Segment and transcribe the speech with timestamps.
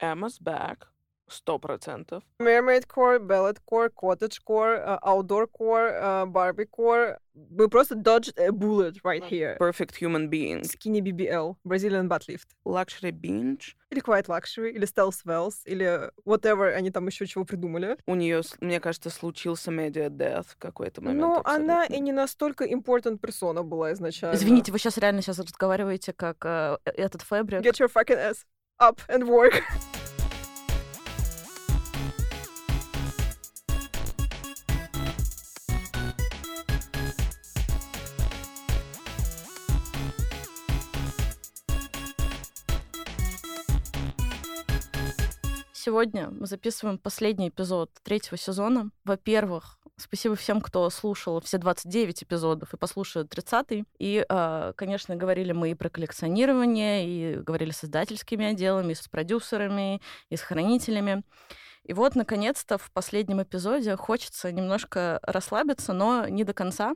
[0.00, 0.86] Emma's back.
[1.28, 2.22] Сто процентов.
[2.38, 7.18] Mermaid core, Ballet core, Cottage core, uh, Outdoor core, uh, Barbie core.
[7.34, 9.56] Мы просто dodged a bullet right here.
[9.58, 10.62] Perfect human being.
[10.62, 12.54] Skinny BBL, Brazilian butt lift.
[12.64, 13.76] Luxury binge.
[13.90, 17.98] Или Quiet Luxury, или Stealth Wells, или whatever они там еще чего придумали.
[18.06, 21.20] У нее, мне кажется, случился media death в какой-то момент.
[21.20, 21.74] Но абсолютно.
[21.74, 24.36] она и не настолько important персона была изначально.
[24.36, 27.62] Извините, вы сейчас реально сейчас разговариваете как э, этот фабрик.
[27.62, 28.44] Get your fucking ass
[28.78, 29.62] up and work.
[45.86, 48.90] Сегодня мы записываем последний эпизод третьего сезона.
[49.04, 53.84] Во-первых, спасибо всем, кто слушал все 29 эпизодов и послушает 30-й.
[53.98, 59.08] И, э, конечно, говорили мы и про коллекционирование, и говорили с издательскими отделами, и с
[59.08, 61.22] продюсерами, и с хранителями.
[61.84, 66.94] И вот, наконец-то, в последнем эпизоде хочется немножко расслабиться, но не до конца,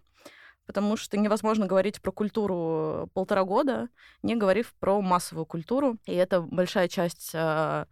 [0.67, 3.89] потому что невозможно говорить про культуру полтора года,
[4.23, 5.97] не говорив про массовую культуру.
[6.07, 7.87] И это большая часть э,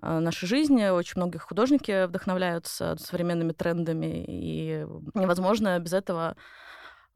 [0.00, 0.88] нашей жизни.
[0.88, 6.36] Очень многие художники вдохновляются современными трендами, и невозможно без этого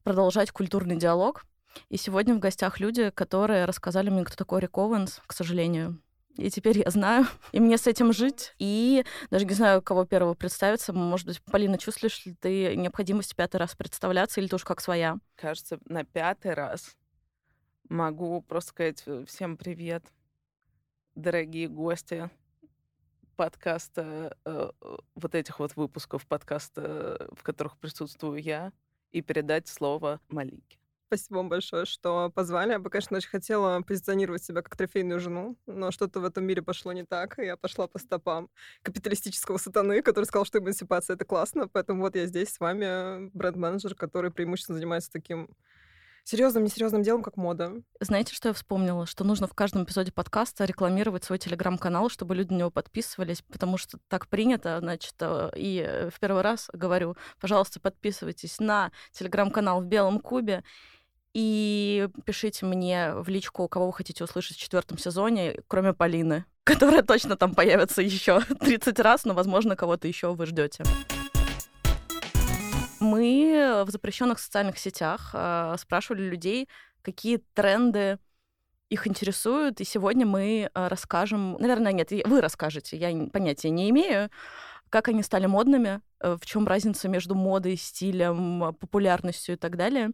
[0.03, 1.43] продолжать культурный диалог.
[1.89, 6.01] И сегодня в гостях люди, которые рассказали мне, кто такой Рик Оуэнс, к сожалению.
[6.35, 8.53] И теперь я знаю, и мне с этим жить.
[8.59, 10.93] И даже не знаю, кого первого представиться.
[10.93, 15.17] Может быть, Полина, чувствуешь ли ты необходимость пятый раз представляться, или тоже как своя?
[15.35, 16.95] Кажется, на пятый раз
[17.89, 20.03] могу просто сказать э, всем привет,
[21.15, 22.29] дорогие гости
[23.39, 28.73] подкаста, э, э, вот этих вот выпусков подкаста, в которых присутствую я,
[29.13, 30.77] и передать слово Малике.
[31.07, 32.73] Спасибо вам большое, что позвали.
[32.73, 36.61] Я бы, конечно, очень хотела позиционировать себя как трофейную жену, но что-то в этом мире
[36.61, 38.49] пошло не так, и я пошла по стопам
[38.81, 43.95] капиталистического сатаны, который сказал, что эмансипация— это классно, поэтому вот я здесь с вами, бренд-менеджер,
[43.95, 45.49] который преимущественно занимается таким
[46.29, 47.73] серьезным, несерьезным делом, как мода.
[47.99, 49.05] Знаете, что я вспомнила?
[49.05, 53.77] Что нужно в каждом эпизоде подкаста рекламировать свой телеграм-канал, чтобы люди на него подписывались, потому
[53.77, 59.81] что так принято, значит, э, и э, в первый раз говорю, пожалуйста, подписывайтесь на телеграм-канал
[59.81, 60.63] в Белом Кубе,
[61.33, 67.01] и пишите мне в личку, кого вы хотите услышать в четвертом сезоне, кроме Полины, которая
[67.01, 70.83] точно там появится еще 30 раз, но, возможно, кого-то еще вы ждете.
[73.09, 76.69] Мы в запрещенных социальных сетях э, спрашивали людей,
[77.01, 78.19] какие тренды
[78.89, 84.29] их интересуют, и сегодня мы э, расскажем, наверное, нет, вы расскажете, я понятия не имею,
[84.89, 90.11] как они стали модными, э, в чем разница между модой, стилем, популярностью и так далее.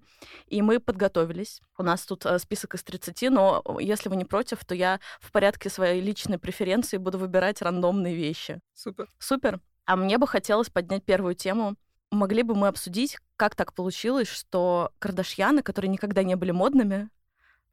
[0.48, 1.62] И мы подготовились.
[1.78, 5.32] У нас тут э, список из 30, но если вы не против, то я в
[5.32, 8.60] порядке своей личной преференции буду выбирать рандомные вещи.
[8.74, 9.10] Супер.
[9.20, 9.60] Супер.
[9.86, 11.76] А мне бы хотелось поднять первую тему.
[12.16, 17.10] Могли бы мы обсудить, как так получилось, что Кардашьяны, которые никогда не были модными,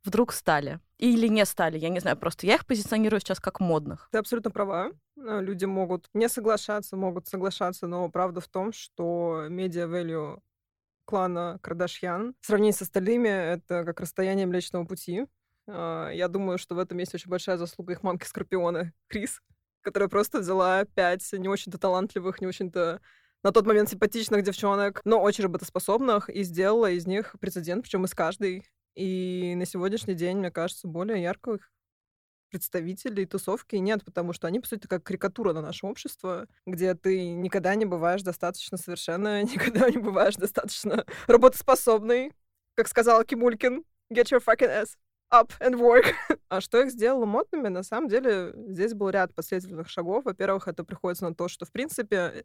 [0.03, 0.81] вдруг стали.
[0.99, 4.09] Или не стали, я не знаю, просто я их позиционирую сейчас как модных.
[4.11, 4.91] Ты абсолютно права.
[5.17, 10.41] Э, Люди могут не соглашаться, могут соглашаться, но правда в том, что медиа value
[11.05, 15.27] клана Кардашьян в сравнении с остальными это как расстояние Млечного Пути.
[15.69, 19.41] А, Я думаю, что в этом есть очень большая заслуга их мамки Скорпиона, Крис,
[19.83, 23.01] которая просто взяла пять не очень-то талантливых, не очень-то
[23.43, 28.15] на тот момент симпатичных девчонок, но очень работоспособных, и сделала из них прецедент, причем из
[28.15, 28.65] каждой.
[28.95, 31.71] И на сегодняшний день, мне кажется, более ярких
[32.51, 37.33] представителей тусовки нет, потому что они, по сути, как карикатура на наше общество, где ты
[37.33, 42.33] никогда не бываешь достаточно совершенно, никогда не бываешь достаточно работоспособный,
[42.75, 44.97] как сказал Кимулькин, get your fucking ass
[45.33, 46.05] up and work.
[46.49, 47.69] а что их сделало модными?
[47.69, 50.25] На самом деле, здесь был ряд последовательных шагов.
[50.27, 52.45] Во-первых, это приходится на то, что, в принципе,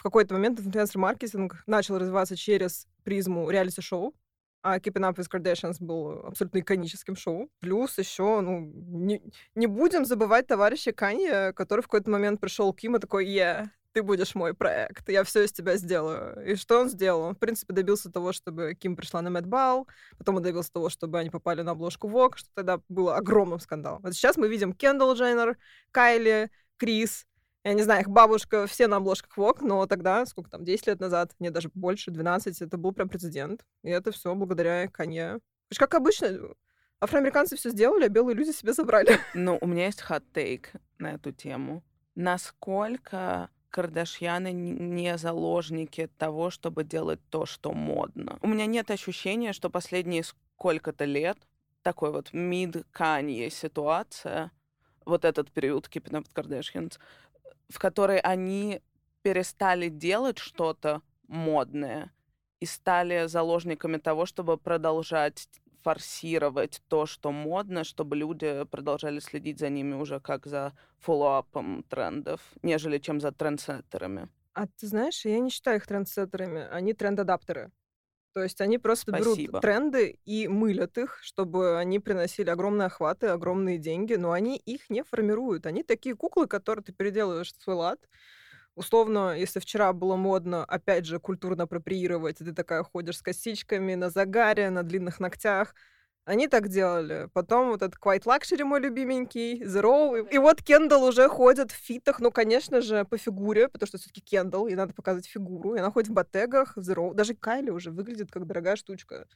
[0.00, 4.14] в какой-то момент инфлюенсер-маркетинг начал развиваться через призму реалити-шоу,
[4.62, 7.50] а Keeping Up with Kardashians был абсолютно иконическим шоу.
[7.60, 9.22] Плюс еще, ну, не,
[9.54, 13.68] не будем забывать товарища Канье, который в какой-то момент пришел к Ким и такой, yeah,
[13.92, 16.50] ты будешь мой проект, я все из тебя сделаю.
[16.50, 17.20] И что он сделал?
[17.20, 19.86] Он, в принципе, добился того, чтобы Ким пришла на Мэтт Бал,
[20.16, 24.00] потом он добился того, чтобы они попали на обложку Vogue, что тогда было огромным скандалом.
[24.00, 25.58] Вот сейчас мы видим Кендалл Дженнер,
[25.90, 27.26] Кайли, Крис,
[27.64, 31.00] я не знаю, их бабушка, все на обложках Vogue, но тогда, сколько там, 10 лет
[31.00, 33.64] назад, не даже больше, 12, это был прям прецедент.
[33.82, 35.40] И это все благодаря Канье.
[35.76, 36.54] Как обычно,
[37.00, 39.18] афроамериканцы все сделали, а белые люди себе забрали.
[39.34, 41.84] Ну, у меня есть хот-тейк на эту тему.
[42.14, 48.38] Насколько Кардашьяны не заложники того, чтобы делать то, что модно.
[48.42, 51.38] У меня нет ощущения, что последние сколько-то лет
[51.82, 54.50] такой вот мид Канье ситуация
[55.04, 56.98] вот этот период Keeping Up Kardashians,
[57.70, 58.82] в который они
[59.22, 62.12] перестали делать что-то модное
[62.60, 65.48] и стали заложниками того, чтобы продолжать
[65.82, 72.40] форсировать то, что модно, чтобы люди продолжали следить за ними уже как за фоллоуапом трендов,
[72.62, 74.28] нежели чем за трендсеттерами.
[74.52, 77.70] А ты знаешь, я не считаю их трендсеттерами, они тренд-адаптеры.
[78.32, 79.52] То есть они просто Спасибо.
[79.52, 84.88] берут тренды и мылят их, чтобы они приносили огромные охваты, огромные деньги, но они их
[84.88, 85.66] не формируют.
[85.66, 88.08] Они такие куклы, которые ты переделываешь в свой лад.
[88.76, 94.10] Условно, если вчера было модно, опять же, культурно апроприировать, ты такая ходишь с косичками на
[94.10, 95.74] загаре, на длинных ногтях,
[96.24, 97.28] они так делали.
[97.32, 100.28] Потом вот этот Quite Luxury, мой любименький, Zero.
[100.30, 104.08] И вот Кендалл уже ходит в фитах, ну, конечно же, по фигуре, потому что все
[104.08, 105.74] таки Кендалл, и надо показывать фигуру.
[105.74, 107.14] И она ходит в ботегах, Zero.
[107.14, 109.26] Даже Кайли уже выглядит как дорогая штучка.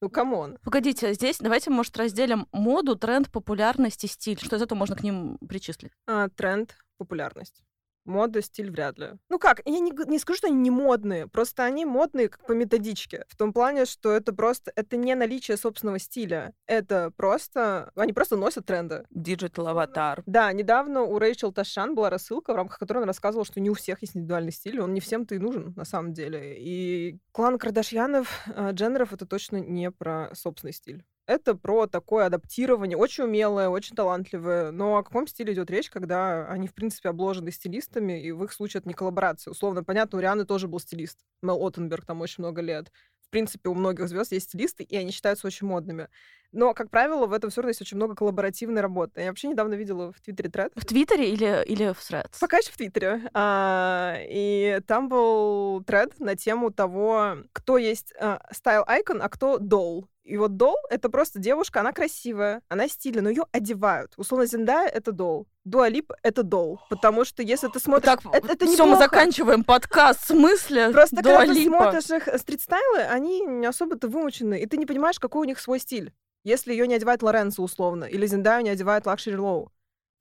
[0.00, 0.58] Ну, come on.
[0.62, 4.38] Погодите, здесь давайте, может, разделим моду, тренд, популярность и стиль.
[4.38, 5.92] Что из этого можно к ним причислить?
[6.06, 7.62] А, тренд, популярность.
[8.08, 9.10] Мода, стиль вряд ли.
[9.28, 12.52] Ну как, я не, не скажу, что они не модные, просто они модные как по
[12.52, 13.24] методичке.
[13.28, 16.54] В том плане, что это просто, это не наличие собственного стиля.
[16.66, 19.04] Это просто, они просто носят тренды.
[19.14, 20.22] Digital аватар.
[20.26, 23.74] Да, недавно у Рэйчел Ташджян была рассылка, в рамках которой она рассказывала, что не у
[23.74, 26.56] всех есть индивидуальный стиль, он не всем-то и нужен, на самом деле.
[26.58, 31.04] И клан Кардашьянов, э, Дженнеров, это точно не про собственный стиль.
[31.28, 34.70] Это про такое адаптирование, очень умелое, очень талантливое.
[34.70, 38.50] Но о каком стиле идет речь, когда они, в принципе, обложены стилистами, и в их
[38.50, 39.50] случае это не коллаборация.
[39.50, 41.18] Условно, понятно, у Рианы тоже был стилист.
[41.42, 42.90] Мел Оттенберг там очень много лет.
[43.20, 46.08] В принципе, у многих звезд есть стилисты, и они считаются очень модными.
[46.52, 49.20] Но, как правило, в этом все равно есть очень много коллаборативной работы.
[49.20, 50.72] Я вообще недавно видела в Твиттере тред.
[50.74, 52.38] В Твиттере или, или в Threads?
[52.40, 53.22] Пока еще в Твиттере.
[53.34, 58.14] А, и там был тред на тему того, кто есть
[58.52, 60.06] style icon, а кто doll.
[60.28, 64.12] И вот doll— это просто девушка, она красивая, она стильная, но ее одевают.
[64.18, 65.48] Условно, Зендая — это doll.
[65.64, 66.80] Дуа Липа — это doll.
[66.90, 68.04] Потому что если ты смотришь...
[68.04, 70.24] Так, это, это все, мы заканчиваем подкаст.
[70.24, 70.90] В смысле?
[70.90, 74.84] Просто Дуа когда ты смотришь их э, стрит-стайлы, они не особо-то вымучены, и ты не
[74.84, 76.12] понимаешь, какой у них свой стиль.
[76.48, 79.70] Если ее не одевает Лоренцо условно, или Зендаю не одевает Luxury Law.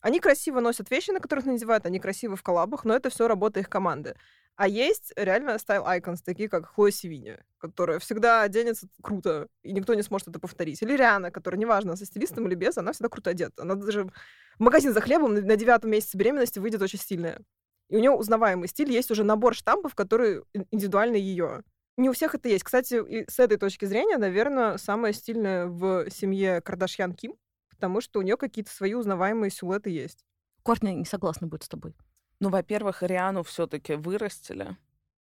[0.01, 3.61] Они красиво носят вещи, на которых надевают, они красивы в коллабах, но это все работа
[3.61, 4.13] их команды.
[4.57, 9.93] А есть реально style icons, такие как Хлоя Севинья, которая всегда оденется круто, и никто
[9.93, 10.81] не сможет это повторить.
[10.81, 13.61] Или Риана, которая, неважно, со стилистом или без, она всегда круто одета.
[13.61, 14.11] Она даже в
[14.59, 17.39] магазин за хлебом на девятом месяце беременности выйдет очень стильная.
[17.87, 21.63] И у нее узнаваемый стиль, есть уже набор штампов, которые ин- индивидуальны ее.
[21.97, 22.63] Не у всех это есть.
[22.63, 27.35] Кстати, и с этой точки зрения, наверное, самая стильная в семье Кардашьян Ким,
[27.69, 30.23] потому что у нее какие-то свои узнаваемые силуэты есть.
[30.61, 31.95] Кортни не согласна будет с тобой.
[32.39, 34.77] Ну, во-первых, Риану все-таки вырастили.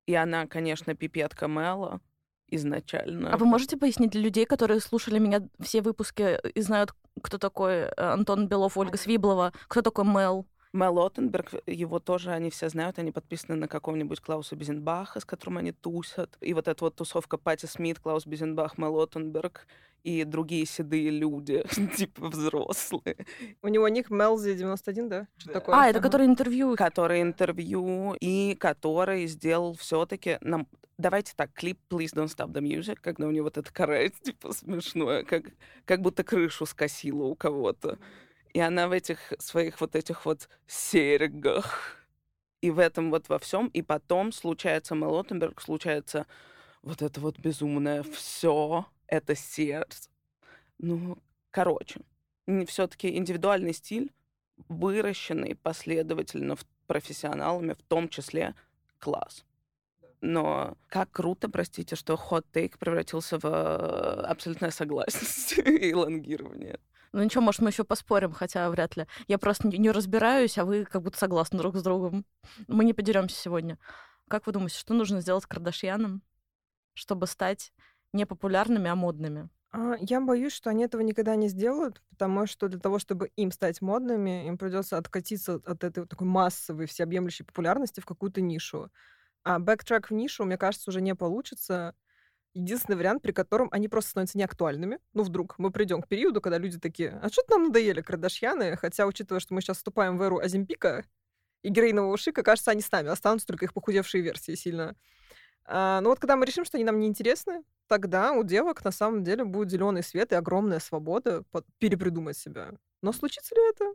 [0.07, 2.01] И она, конечно, пипетка Мэла
[2.49, 3.33] изначально.
[3.33, 7.75] А вы можете пояснить для людей, которые слушали меня все выпуски и знают, кто такой
[7.75, 10.47] э, Антон Белов, Ольга Свиблова, кто такой Мел?
[10.73, 15.59] Мел Оттенберг, его тоже они все знают, они подписаны на какого-нибудь Клауса Безенбаха, с которым
[15.59, 16.37] они тусят.
[16.41, 19.67] И вот эта вот тусовка Пати Смит, Клаус Безенбах, Мел Оттенберг
[20.07, 21.65] и другие седые люди,
[21.97, 23.27] типа взрослые,
[23.63, 25.27] У него ник Мелзи 91, да?
[25.37, 25.75] Что такое?
[25.75, 26.77] А, это который интервью.
[26.77, 30.69] который интервью и который сделал все-таки нам
[30.99, 34.53] Давайте так, клип Please Don't Stop the Music, когда у него вот это каре, типа,
[34.53, 35.45] смешное, как,
[35.85, 37.99] как будто крышу скосила у кого-то.
[38.57, 41.99] И она в этих своих вот этих вот серьгах.
[42.63, 43.67] И в этом вот во всем.
[43.67, 46.27] И потом случается Мэл Оттенберг, случается
[46.81, 50.09] вот это вот безумное все это сердце.
[50.79, 51.19] Ну,
[51.51, 52.01] короче,
[52.67, 54.11] все-таки индивидуальный стиль,
[54.69, 58.55] выращенный последовательно профессионалами, в том числе
[58.99, 59.45] класс.
[60.23, 66.81] Но как круто, простите, что хот-тейк превратился в э, абсолютное согласие и лонгирование.
[67.17, 69.07] Ну ничего, может, мы еще поспорим, хотя вряд ли.
[69.27, 72.27] Я просто не, разбираюсь, а вы как будто согласны друг с другом.
[72.69, 73.79] Мы не подеремся сегодня.
[74.29, 76.21] Как вы думаете, что нужно сделать Кардашьянам,
[76.93, 77.73] чтобы стать
[78.13, 79.49] не популярными, а модными?
[79.71, 83.51] А, Я боюсь, что они этого никогда не сделают, потому что для того, чтобы им
[83.51, 88.91] стать модными, им придется откатиться от этой такой массовой, всеобъемлющей популярности в какую-то нишу.
[89.43, 91.95] А backtrack в нишу, мне кажется, уже не получится.
[92.57, 94.99] Единственный вариант, при котором они просто становятся неактуальными.
[95.13, 99.07] Ну, вдруг мы придем к периоду, когда люди такие, а что-то нам надоели Кардашьяны, хотя,
[99.07, 101.05] учитывая, что мы сейчас вступаем в эру Оземпика
[101.63, 104.97] и героинового шика, кажется, они с нами, останутся только их похудевшие версии сильно.
[105.67, 108.91] А, ну вот когда мы решим, что они нам не интересны, тогда у девок на
[108.91, 111.45] самом деле будет зеленый свет и огромная свобода
[111.79, 112.73] перепридумать себя.
[113.03, 113.61] Но случится ли?
[113.69, 113.93] Это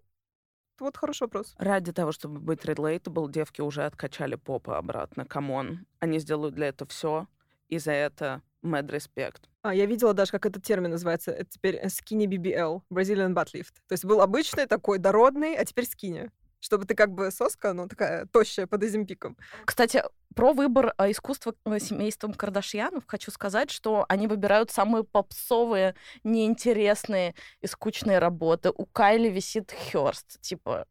[0.80, 1.56] вот хороший вопрос.
[1.58, 5.26] Ради того, чтобы быть relatable, девки уже откачали попы обратно.
[5.26, 5.88] Come on.
[6.00, 7.28] Они сделают для этого все.
[7.72, 9.50] И за это mad респект.
[9.64, 11.32] А, я видела даже, как этот термин называется.
[11.32, 13.74] Это теперь э, skinny BBL, Brazilian butt lift.
[13.88, 16.30] То есть был обычный такой дородный, а теперь skinny.
[16.60, 19.36] Чтобы ты как бы соска, ну, такая тощая под изимпиком.
[19.66, 20.04] Кстати,
[20.36, 27.36] про выбор а, искусства э, семейством Кардашьянов хочу сказать, что они выбирают самые попсовые, неинтересные
[27.62, 28.72] и скучные работы.
[28.76, 30.40] У Кайли висит Хёрст.
[30.42, 30.86] Типа,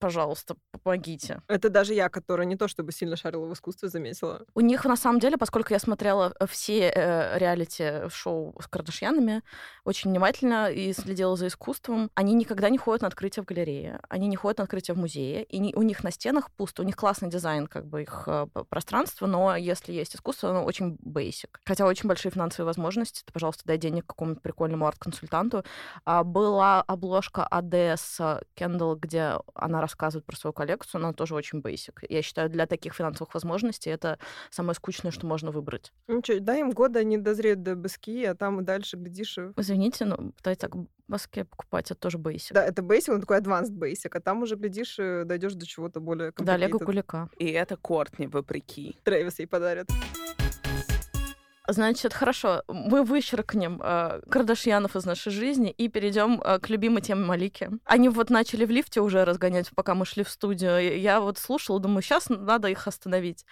[0.00, 1.42] пожалуйста, помогите.
[1.46, 4.44] Это даже я, которая не то чтобы сильно шарила в искусстве, заметила.
[4.54, 9.42] У них, на самом деле, поскольку я смотрела э, все э, реалити-шоу с Кардашьянами
[9.84, 14.26] очень внимательно и следила за искусством, они никогда не ходят на открытие в галерее, они
[14.26, 16.96] не ходят на открытие в музее, и не, у них на стенах пусто, у них
[16.96, 21.50] классный дизайн, как бы, их э, пространства, но если есть искусство, оно очень basic.
[21.64, 25.62] Хотя очень большие финансовые возможности, то, пожалуйста, дай денег какому-нибудь прикольному арт-консультанту.
[26.04, 28.20] А, была обложка АДС
[28.54, 32.06] Кендалл, где она рассказывает про свою коллекцию, она тоже очень basic.
[32.08, 34.18] Я считаю, для таких финансовых возможностей это
[34.50, 35.92] самое скучное, что можно выбрать.
[36.06, 39.38] Ну что, дай им года, они дозреют до баски, а там и дальше, глядишь...
[39.38, 39.42] И...
[39.56, 40.74] Извините, но пытаться так
[41.08, 42.52] баске покупать, это тоже basic.
[42.52, 46.32] Да, это basic, он такой advanced basic, а там уже, глядишь, дойдешь до чего-то более
[46.38, 47.28] Да, Лего Кулика.
[47.38, 48.96] И это Кортни, вопреки.
[49.02, 49.88] Трэвис ей подарят.
[51.72, 57.24] Значит, хорошо, мы вычеркнем э, Кардашьянов из нашей жизни и перейдем э, к любимой теме
[57.24, 57.70] Малики.
[57.84, 60.98] Они вот начали в лифте уже разгонять, пока мы шли в студию.
[61.00, 63.44] Я вот слушала, думаю, сейчас надо их остановить.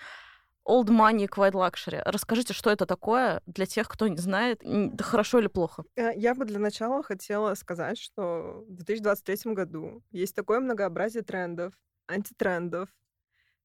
[0.67, 2.03] Old Money Quiet Luxury.
[2.05, 4.63] Расскажите, что это такое для тех, кто не знает,
[5.01, 5.85] хорошо или плохо?
[5.95, 11.73] Э, я бы для начала хотела сказать, что в 2023 году есть такое многообразие трендов,
[12.09, 12.89] антитрендов,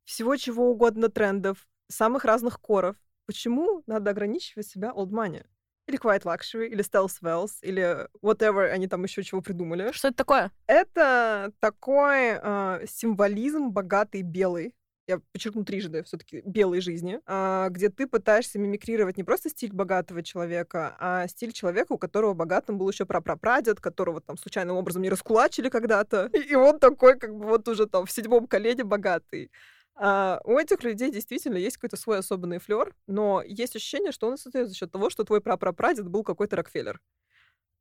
[0.03, 2.95] всего чего угодно трендов, самых разных коров,
[3.25, 5.45] Почему надо ограничивать себя old money?
[5.87, 9.91] Или Quiet Luxury, или Stealth Wells, или whatever они там еще чего придумали.
[9.91, 10.51] Что это такое?
[10.67, 14.73] Это такой э, символизм богатый белый,
[15.07, 20.23] я подчеркну трижды, все-таки белой жизни, а, где ты пытаешься мимикрировать не просто стиль богатого
[20.23, 25.09] человека, а стиль человека, у которого богатым был еще прапрапрадед, которого там случайным образом не
[25.09, 29.51] раскулачили когда-то, и он такой, как бы вот уже там в седьмом колене богатый.
[29.95, 34.37] А, у этих людей действительно есть какой-то свой особенный флер, но есть ощущение, что он
[34.37, 36.99] состоит за счет того, что твой прапрапрадед был какой-то Рокфеллер.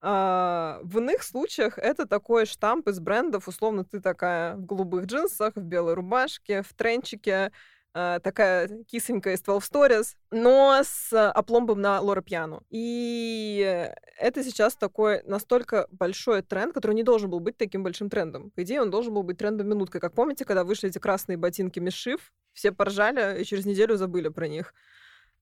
[0.00, 5.54] А, в иных случаях это такой штамп из брендов, условно, ты такая в голубых джинсах,
[5.54, 7.52] в белой рубашке, в тренчике,
[7.92, 12.62] такая кисонькая из 12 Stories, но с опломбом на Лора Пьяну.
[12.70, 18.50] И это сейчас такой настолько большой тренд, который не должен был быть таким большим трендом.
[18.50, 20.00] По идее, он должен был быть трендом минуткой.
[20.00, 24.48] Как помните, когда вышли эти красные ботинки Мишив, все поржали и через неделю забыли про
[24.48, 24.74] них.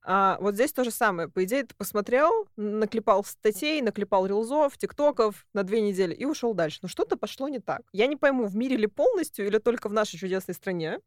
[0.02, 1.28] А вот здесь то же самое.
[1.28, 6.78] По идее, ты посмотрел, наклепал статей, наклепал рилзов, тиктоков на две недели и ушел дальше.
[6.82, 7.82] Но что-то пошло не так.
[7.92, 11.00] Я не пойму, в мире ли полностью или только в нашей чудесной стране,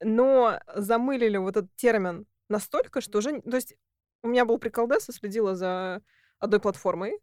[0.00, 3.40] но замылили вот этот термин настолько, что уже...
[3.42, 3.76] То есть
[4.22, 6.02] у меня был приколдес, следила за
[6.38, 7.18] одной платформой,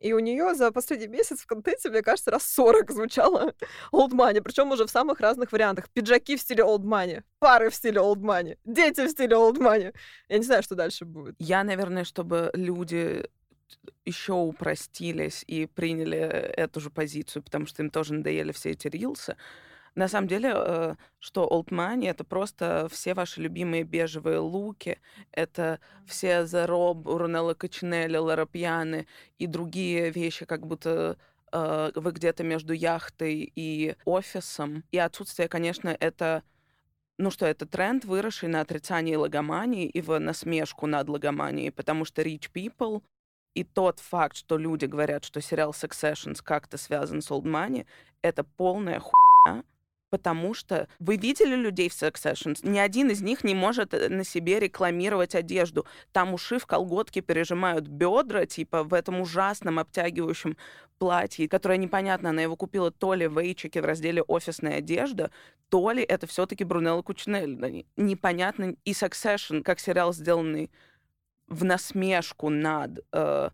[0.00, 3.54] и у нее за последний месяц в контенте, мне кажется, раз 40 звучало
[3.92, 5.90] Old Money, причем уже в самых разных вариантах.
[5.90, 9.94] Пиджаки в стиле Old Money, пары в стиле Old Money, дети в стиле Old Money.
[10.28, 11.36] Я не знаю, что дальше будет.
[11.38, 13.28] Я, наверное, чтобы люди
[14.06, 19.36] еще упростились и приняли эту же позицию, потому что им тоже надоели все эти рилсы,
[19.94, 24.98] на самом деле, э, что Old Money— это просто все ваши любимые бежевые луки,
[25.32, 29.06] это все Rob, Рунелла Качинелли, Лара Пьяны
[29.38, 31.16] и другие вещи, как будто
[31.52, 34.84] э, вы где-то между яхтой и офисом.
[34.92, 36.42] И отсутствие, конечно, это
[37.18, 42.22] ну что, это тренд, выросший на отрицании логомании и в насмешку над логоманией, потому что
[42.22, 43.02] rich people
[43.54, 47.86] и тот факт, что люди говорят, что сериал Successions как-то связан с Old Money,
[48.22, 49.64] это полная хуйня,
[50.10, 52.58] потому что вы видели людей в Succession?
[52.62, 55.86] Ни один из них не может э, на себе рекламировать одежду.
[56.12, 60.56] Там уши в колготке пережимают бедра, типа в этом ужасном обтягивающем
[60.98, 65.30] платье, которое непонятно, она его купила то ли в Эйчике в разделе «Офисная одежда»,
[65.70, 67.86] то ли это все таки Брунелло Кучинелли.
[67.96, 68.74] Непонятно.
[68.84, 70.70] И Succession, как сериал, сделанный
[71.46, 73.50] в насмешку над э,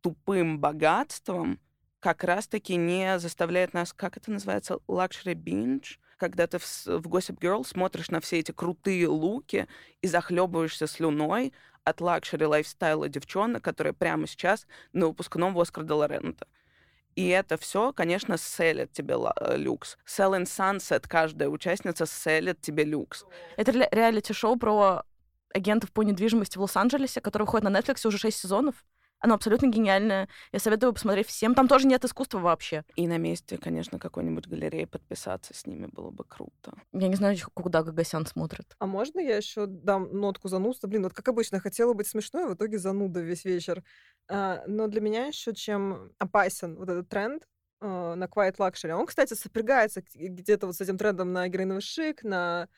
[0.00, 1.60] тупым богатством,
[2.00, 7.38] как раз-таки не заставляет нас, как это называется, luxury binge, когда ты в, в Gossip
[7.38, 9.66] Girl смотришь на все эти крутые луки
[10.00, 11.52] и захлебываешься слюной
[11.84, 16.46] от luxury lifestyle а девчонок, которые прямо сейчас на выпускном в Оскар де ла Рента.
[17.14, 19.98] И это все, конечно, селит тебе э, люкс.
[20.06, 23.24] Selling Sunset, каждая участница селит тебе люкс.
[23.56, 25.02] Это ре- реалити-шоу про
[25.52, 28.84] агентов по недвижимости в Лос-Анджелесе, который выходит на Netflix уже 6 сезонов.
[29.20, 30.28] Оно абсолютно гениальное.
[30.52, 31.54] Я советую посмотреть всем.
[31.54, 32.84] Там тоже нет искусства вообще.
[32.96, 36.74] И на месте, конечно, какой-нибудь галереи подписаться с ними было бы круто.
[36.92, 38.76] Я не знаю, куда Гагасян смотрит.
[38.78, 40.86] А можно я еще дам нотку занудства?
[40.86, 43.82] Блин, вот как обычно, хотела быть смешной, а в итоге зануда весь вечер.
[44.28, 47.42] А, но для меня еще чем опасен вот этот тренд,
[47.80, 48.92] а, на Quiet Luxury.
[48.92, 52.68] Он, кстати, сопрягается где-то вот с этим трендом на героиновый шик, на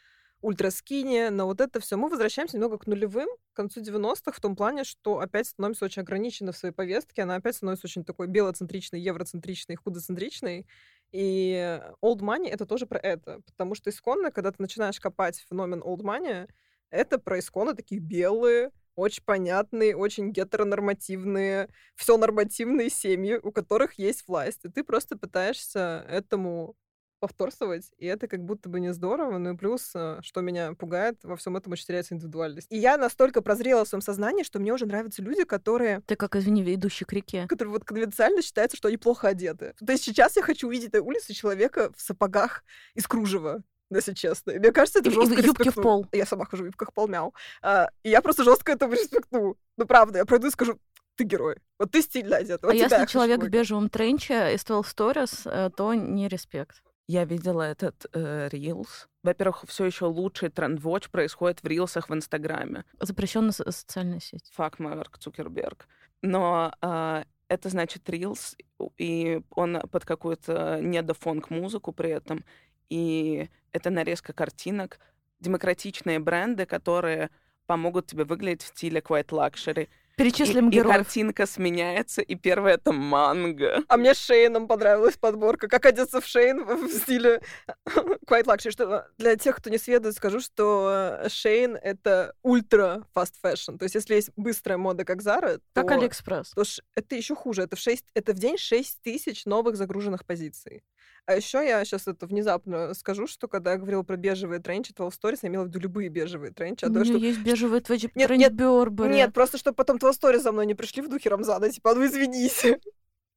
[0.40, 1.96] ультраскини, на вот это все.
[1.96, 6.02] Мы возвращаемся немного к нулевым, к концу 90-х, в том плане, что опять становимся очень
[6.02, 10.66] ограничены в своей повестке, она опять становится очень такой белоцентричной, евроцентричной, худоцентричной.
[11.12, 15.80] И old money— это тоже про это, потому что исконно, когда ты начинаешь копать феномен
[15.80, 16.48] old money,
[16.90, 24.26] это про исконно такие белые, очень понятные, очень гетеронормативные, все нормативные семьи, у которых есть
[24.26, 24.64] власть.
[24.64, 26.76] И ты просто пытаешься этому
[27.20, 29.38] повторствовать, и это как будто бы не здорово.
[29.38, 32.66] Ну и плюс, э, что меня пугает, во всем этом очень теряется индивидуальность.
[32.70, 36.00] И я настолько прозрела в своем сознании, что мне уже нравятся люди, которые...
[36.06, 37.46] Ты как, извини, идущий к реке.
[37.46, 39.74] Которые вот конвенциально считается, что они плохо одеты.
[39.84, 43.62] То есть сейчас я хочу увидеть на улице человека в сапогах из кружева
[43.92, 44.52] если честно.
[44.52, 46.06] И мне кажется, это жестко юбки в пол.
[46.12, 47.34] Я сама хожу в юбках в пол, мяу.
[47.60, 49.58] А, и я просто жестко этому респектую.
[49.76, 50.78] Ну, правда, я пройду и скажу,
[51.16, 51.56] ты герой.
[51.78, 52.62] Вот ты стильно одет.
[52.62, 56.82] Вот а если человек в бежевом тренче из 12 Stories, э, то не респект.
[57.10, 59.08] Я видела этот э, Reels.
[59.24, 62.84] Во-первых, все еще лучший тренд-вотч происходит в рилсах в Инстаграме.
[63.00, 64.48] Запрещенная со- социальная сеть.
[64.52, 65.88] Фак Марк Цукерберг.
[66.22, 68.56] Но э, это значит Reels,
[68.96, 72.44] и он под какую-то недофонк-музыку при этом
[72.90, 75.00] и это нарезка картинок,
[75.40, 77.30] демократичные бренды, которые
[77.66, 79.88] помогут тебе выглядеть в стиле quiet luxury.
[80.20, 80.94] Перечислим и, героев.
[80.94, 83.82] И картинка сменяется, и первое— это манго.
[83.88, 85.68] А мне Шейном понравилась подборка.
[85.68, 87.40] Как одеться в Шейн в стиле
[88.26, 88.70] quiet luxury.
[88.70, 93.78] Что для тех, кто не сведает, скажу, что Шейн— это ультра fast fashion.
[93.78, 95.82] То есть если есть быстрая мода, как Зара, то...
[95.82, 96.50] Как Алиэкспресс.
[96.50, 96.62] То
[96.94, 97.62] это еще хуже.
[97.62, 100.82] Это в, 6, это в день 6 тысяч новых загруженных позиций.
[101.26, 105.20] А еще я сейчас это внезапно скажу, что когда я говорила про бежевые тренчи, 12
[105.20, 106.84] Stories, я имела в виду любые бежевые тренчи.
[106.84, 107.18] А У то, меня что...
[107.18, 109.14] есть бежевые тренчи нет, нет, Бёрбери.
[109.14, 112.04] Нет, просто чтобы потом 12 Stories за мной не пришли в духе Рамзана, типа, ну
[112.04, 112.80] извините.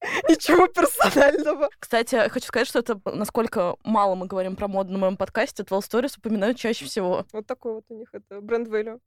[0.30, 1.70] Ничего персонального.
[1.80, 5.94] Кстати, хочу сказать, что это насколько мало мы говорим про моду на моем подкасте, 12
[5.94, 7.26] Stories упоминают чаще всего.
[7.32, 9.00] Вот такой вот у них это бренд value.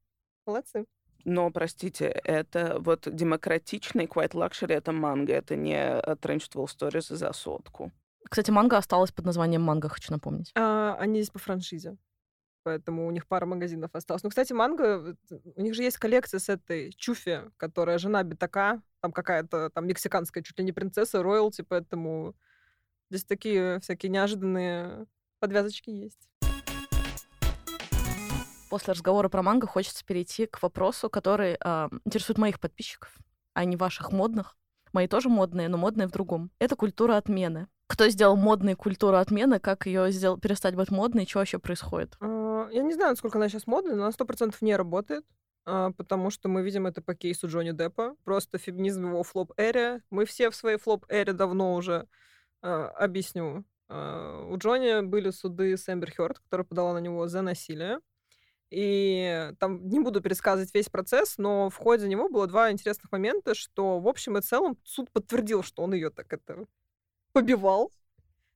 [0.46, 0.86] Молодцы.
[1.24, 7.32] Но, простите, это вот демократичный quite luxury, это манго, это не Trench 12 Stories за
[7.32, 7.90] сотку.
[8.28, 10.52] Кстати, манго осталось под названием манго, хочу напомнить.
[10.54, 11.96] А, они здесь по франшизе.
[12.64, 14.24] Поэтому у них пара магазинов осталось.
[14.24, 15.16] Ну, кстати, манго,
[15.54, 20.42] у них же есть коллекция с этой Чуфи, которая жена Битака, там какая-то там мексиканская
[20.42, 22.34] чуть ли не принцесса, роялти, поэтому
[23.08, 25.06] здесь такие всякие неожиданные
[25.38, 26.28] подвязочки есть.
[28.68, 33.16] После разговора про манго хочется перейти к вопросу, который э, интересует моих подписчиков,
[33.54, 34.56] а не ваших модных.
[34.92, 36.50] Мои тоже модные, но модные в другом.
[36.58, 37.68] Это культура отмены.
[37.88, 42.16] Кто сделал модную культуру отмены, как ее сделал, перестать быть модной, что вообще происходит?
[42.20, 45.24] А, я не знаю, насколько она сейчас модная, но она сто процентов не работает,
[45.64, 48.16] а, потому что мы видим это по кейсу Джонни Деппа.
[48.24, 50.02] Просто феминизм его флоп-эре.
[50.10, 52.08] Мы все в своей флоп-эре давно уже
[52.60, 53.64] а, объясню.
[53.88, 58.00] У Джонни были суды с Эмбер Хёрд, которая подала на него за насилие.
[58.68, 63.54] И там не буду пересказывать весь процесс, но в ходе него было два интересных момента,
[63.54, 66.66] что в общем и целом суд подтвердил, что он ее так это
[67.36, 67.92] побивал,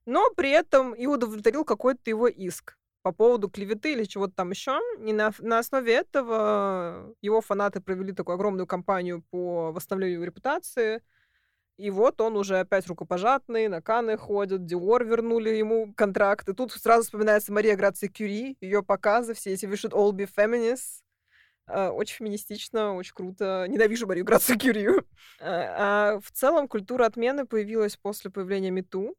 [0.07, 4.79] но при этом и удовлетворил какой-то его иск по поводу клеветы или чего-то там еще.
[5.05, 11.03] И на, на основе этого его фанаты провели такую огромную кампанию по восстановлению репутации.
[11.77, 16.49] И вот он уже опять рукопожатный, на Каны ходит, Диор вернули ему контракт.
[16.49, 21.03] И тут сразу вспоминается Мария Грация Кюри, ее показы, все эти «We all be feminists».
[21.67, 23.65] Э, очень феминистично, очень круто.
[23.67, 24.87] Ненавижу Марию Грацию Кюри.
[25.39, 29.15] А в целом культура отмены появилась после появления Мету.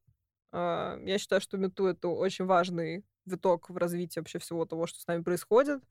[0.52, 5.00] А, я считаю, что Мету— это очень важный виток в развитии вообще всего того, что
[5.00, 5.82] с нами происходит.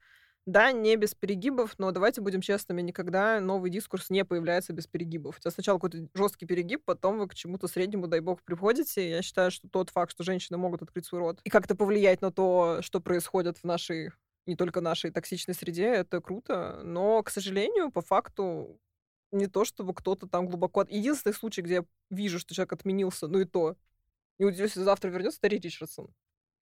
[0.47, 5.37] Да, не без перегибов, но давайте будем честными, никогда новый дискурс не появляется без перегибов.
[5.37, 9.07] У тебя сначала какой-то жесткий перегиб, потом вы к чему-то среднему, дай бог, приходите.
[9.07, 12.31] Я считаю, что тот факт, что женщины могут открыть свой рот и как-то повлиять на
[12.31, 14.11] то, что происходит в нашей,
[14.45, 16.81] не только нашей токсичной среде, это круто.
[16.83, 18.79] Но, к сожалению, по факту
[19.31, 20.85] не то, чтобы кто-то там глубоко...
[20.89, 23.75] Единственный случай, где я вижу, что человек отменился, ну и то,
[24.39, 26.09] не удивлюсь, завтра вернется, Терри Ричардсон.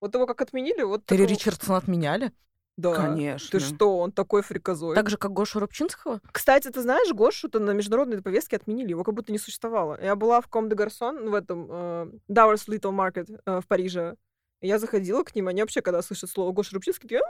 [0.00, 1.04] Вот его как отменили, вот...
[1.06, 1.34] Терри такого...
[1.34, 2.32] Ричардсон отменяли?
[2.76, 2.94] Да.
[2.94, 3.50] Конечно.
[3.50, 4.94] Ты что, он такой фриказой.
[4.94, 6.20] Так же, как Гошу Рубчинского?
[6.32, 9.98] Кстати, ты знаешь, Гошу-то на международной повестке отменили, его как будто не существовало.
[10.02, 14.16] Я была в Ком де Гарсон, в этом э, Dowers Little Market э, в Париже.
[14.62, 17.22] Я заходила к ним, они вообще, когда слышат слово Гоша Рубчинский, такие...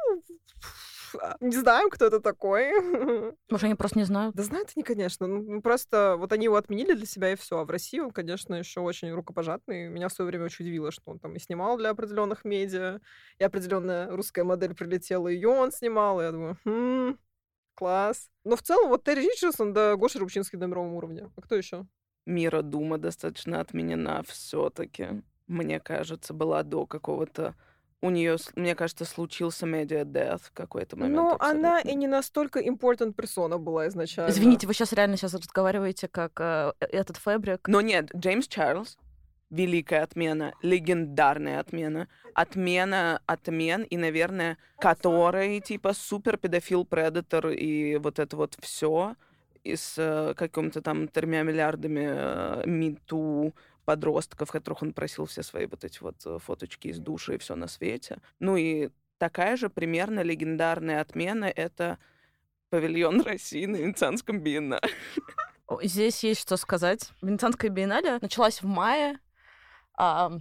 [1.20, 2.70] а, не знаем, кто это такой.
[3.50, 4.34] Может, они просто не знают?
[4.34, 5.26] Да знают они, конечно.
[5.26, 7.58] Ну, ну, просто вот они его отменили для себя, и все.
[7.58, 9.88] А в России он, конечно, еще очень рукопожатный.
[9.88, 13.00] Меня в свое время очень удивило, что он там и снимал для определенных медиа,
[13.38, 16.20] и определенная русская модель прилетела, ее он снимал.
[16.20, 17.18] И я думаю, хм,
[17.74, 18.30] класс.
[18.44, 21.30] Но в целом вот Терри Ричардсон, да Гоша Рубчинский на мировом уровне.
[21.36, 21.86] А кто еще?
[22.26, 25.22] Мира Дума достаточно отменена все-таки.
[25.46, 27.56] Мне кажется, была до какого-то
[28.02, 31.16] у нее, мне кажется, случился media death в какой-то момент.
[31.16, 34.30] Ну, она и не настолько important персона была изначально.
[34.30, 37.68] Извините, вы сейчас реально сейчас разговариваете как э, этот фабрик.
[37.68, 38.96] Но нет, Джеймс Чарльз,
[39.50, 48.18] великая отмена, легендарная отмена, отмена отмен, и, наверное, который, типа, супер педофил, предатор и вот
[48.18, 49.14] это вот все
[49.62, 55.66] и с э, какими-то там тремя миллиардами э, миту подростков, которых он просил все свои
[55.66, 58.18] вот эти вот э, фоточки из души и все на свете.
[58.38, 61.98] Ну и такая же примерно легендарная отмена— это
[62.70, 64.88] павильон России на Венецианском биеннале.
[65.82, 67.10] Здесь есть что сказать.
[67.22, 69.18] Венецианская биеннале началась в мае,
[69.96, 70.32] а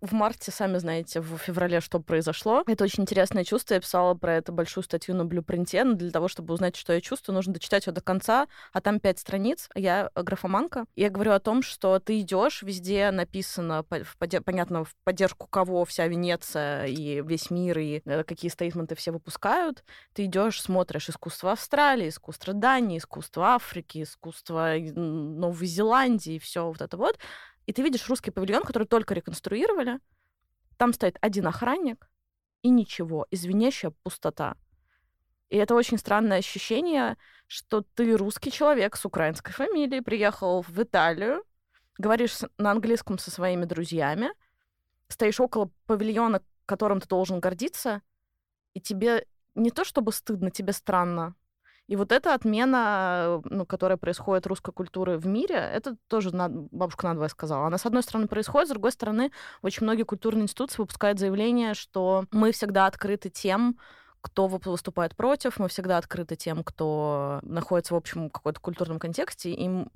[0.00, 2.62] в марте, сами знаете, в феврале что произошло.
[2.66, 3.74] Это очень интересное чувство.
[3.74, 5.84] Я писала про это большую статью на Блюпринте.
[5.84, 8.48] Но для того, чтобы узнать, что я чувствую, нужно дочитать ее до конца.
[8.72, 9.68] А там пять страниц.
[9.74, 10.84] Я графоманка.
[10.96, 13.84] Я говорю о том, что ты идешь, везде написано,
[14.44, 19.84] понятно, в поддержку кого вся Венеция и весь мир, и э, какие стейтменты все выпускают.
[20.12, 26.96] Ты идешь, смотришь искусство Австралии, искусство Дании, искусство Африки, искусство Новой Зеландии, все вот это
[26.96, 27.18] вот
[27.68, 30.00] и ты видишь русский павильон, который только реконструировали.
[30.78, 32.08] Там стоит один охранник
[32.62, 34.56] и ничего, извиняющая пустота.
[35.50, 41.44] И это очень странное ощущение, что ты русский человек с украинской фамилией, приехал в Италию,
[41.98, 44.30] говоришь на английском со своими друзьями,
[45.08, 48.00] стоишь около павильона, которым ты должен гордиться,
[48.72, 51.34] и тебе не то чтобы стыдно, тебе странно.
[51.88, 56.52] И вот эта отмена, ну, которая происходит русской культуры в мире, это тоже над...
[56.70, 57.66] бабушка надвое сказала.
[57.66, 62.26] Она, с одной стороны, происходит, с другой стороны, очень многие культурные институции выпускают заявление, что
[62.30, 63.78] мы всегда открыты тем,
[64.20, 69.86] кто выступает против, мы всегда открыты тем, кто находится в общем какой-то культурном контексте, и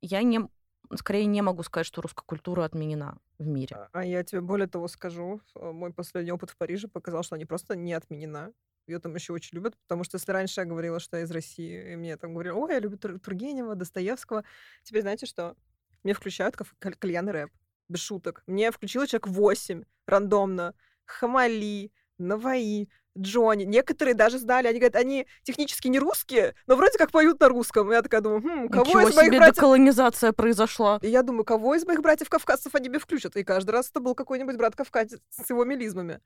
[0.00, 0.48] я не,
[0.94, 3.88] скорее не могу сказать, что русская культура отменена в мире.
[3.92, 7.76] А, я тебе более того скажу, мой последний опыт в Париже показал, что они просто
[7.76, 8.52] не отменена.
[8.86, 11.92] Ее там еще очень любят, потому что если раньше я говорила, что я из России,
[11.92, 14.44] и мне там говорили, ой, я люблю Тургенева, Достоевского,
[14.82, 15.56] теперь знаете что?
[16.02, 17.50] Мне включают кальян рэп,
[17.88, 18.42] без шуток.
[18.46, 20.74] Мне включило человек 8 рандомно.
[21.06, 23.64] Хамали, Наваи, Джонни.
[23.64, 27.90] Некоторые даже знали, они говорят, они технически не русские, но вроде как поют на русском.
[27.90, 29.56] И я такая думаю, хм, кого Ничего из моих себе братьев...
[29.56, 30.98] деколонизация произошла.
[31.02, 33.36] И я думаю, кого из моих братьев-кавказцев они мне включат?
[33.36, 36.20] И каждый раз это был какой-нибудь брат-кавказец с его мелизмами.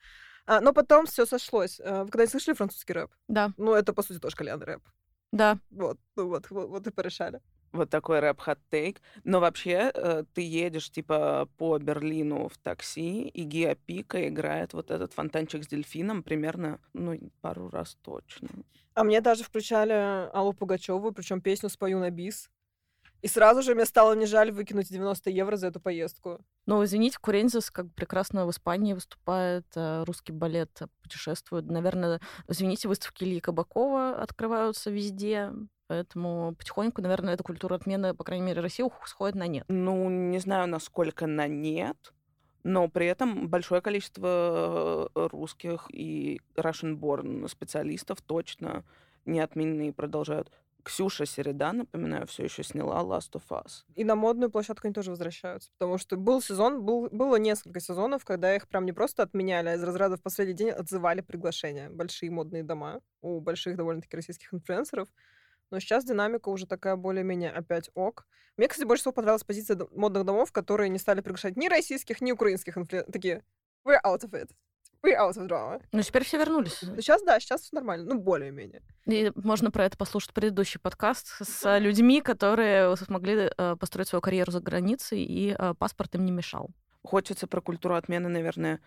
[0.46, 1.81] А, но потом все сошлось.
[1.85, 3.11] А, вы когда-нибудь слышали французский рэп?
[3.29, 3.53] Да.
[3.59, 4.83] Ну, это, по сути, тоже кальян рэп.
[5.31, 5.59] Да.
[5.70, 7.40] Вот, ну вот, вот, вот и порешали.
[7.72, 9.00] Вот такой рэп хот-тейк.
[9.24, 14.90] Но вообще э, ты едешь типа по Берлину в такси, и Гиа Пика играет вот
[14.90, 18.48] этот фонтанчик с дельфином примерно, ну, пару раз точно.
[18.94, 22.50] А мне даже включали Аллу Пугачеву, причем песню «Спою на бис».
[23.20, 26.38] И сразу же мне стало не жаль выкинуть 90 евро за эту поездку.
[26.66, 31.66] Ну, извините, Курензис как прекрасно в Испании выступает, э, русский балет путешествует.
[31.66, 35.52] Наверное, извините, выставки Ильи Кабакова открываются везде.
[35.88, 39.64] Поэтому потихоньку, наверное, эта культура отмены, по крайней мере, России сходит на нет.
[39.68, 42.12] Ну, не знаю, насколько на нет,
[42.62, 48.85] но при этом большое количество э, русских и Russian-born специалистов точно
[49.24, 53.85] не отменены и продолжают Ксюша Середа, напоминаю, все еще сняла Last of Us.
[53.94, 58.24] И на модную площадку они тоже возвращаются, потому что был сезон, был, было несколько сезонов,
[58.24, 61.90] когда их прям не просто отменяли, а из разряда в последний день отзывали приглашения.
[61.90, 65.09] Большие модные дома у больших довольно-таки российских инфлюенсеров.
[65.70, 68.26] Но сейчас динамика уже такая более-менее опять ок.
[68.57, 72.33] Мне, кстати, больше всего понравилась позиция модных домов, которые не стали приглашать ни российских, ни
[72.33, 73.12] украинских инфлюенсеров.
[73.12, 73.44] Такие,
[73.85, 74.50] we're out of it.
[75.02, 75.81] We out of drama.
[75.92, 76.78] Ну, теперь все вернулись.
[76.78, 78.14] Сейчас, да, сейчас все нормально.
[78.14, 78.83] Ну, более-менее.
[79.07, 84.50] И можно про это послушать предыдущий подкаст с людьми, которые смогли э, построить свою карьеру
[84.50, 86.70] за границей, и э, паспорт им не мешал.
[87.04, 88.81] Хочется про культуру отмены, наверное,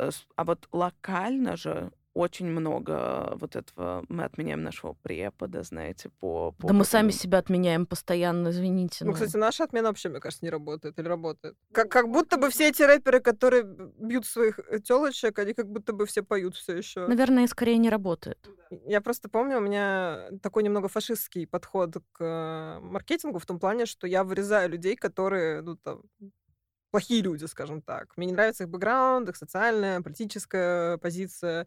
[0.00, 4.04] э, а вот локально же очень много вот этого.
[4.08, 6.52] Мы отменяем нашего препода, знаете, по...
[6.52, 9.04] по да мы сами себя отменяем постоянно, извините.
[9.04, 9.14] Ну, но...
[9.14, 10.98] кстати, наша отмена вообще, мне кажется, не работает.
[10.98, 11.56] Или работает?
[11.72, 15.92] Как, как будто бы все эти рэперы, которые бьют своих э, телочек, они как будто
[15.92, 17.06] бы все поют все еще.
[17.06, 18.38] Наверное, скорее не работает.
[18.86, 24.06] Я просто помню, у меня такой немного фашистский подход к маркетингу в том плане, что
[24.06, 26.02] я вырезаю людей, которые, ну, там,
[26.94, 28.16] плохие люди, скажем так.
[28.16, 31.66] Мне не нравится их бэкграунд, их социальная, политическая позиция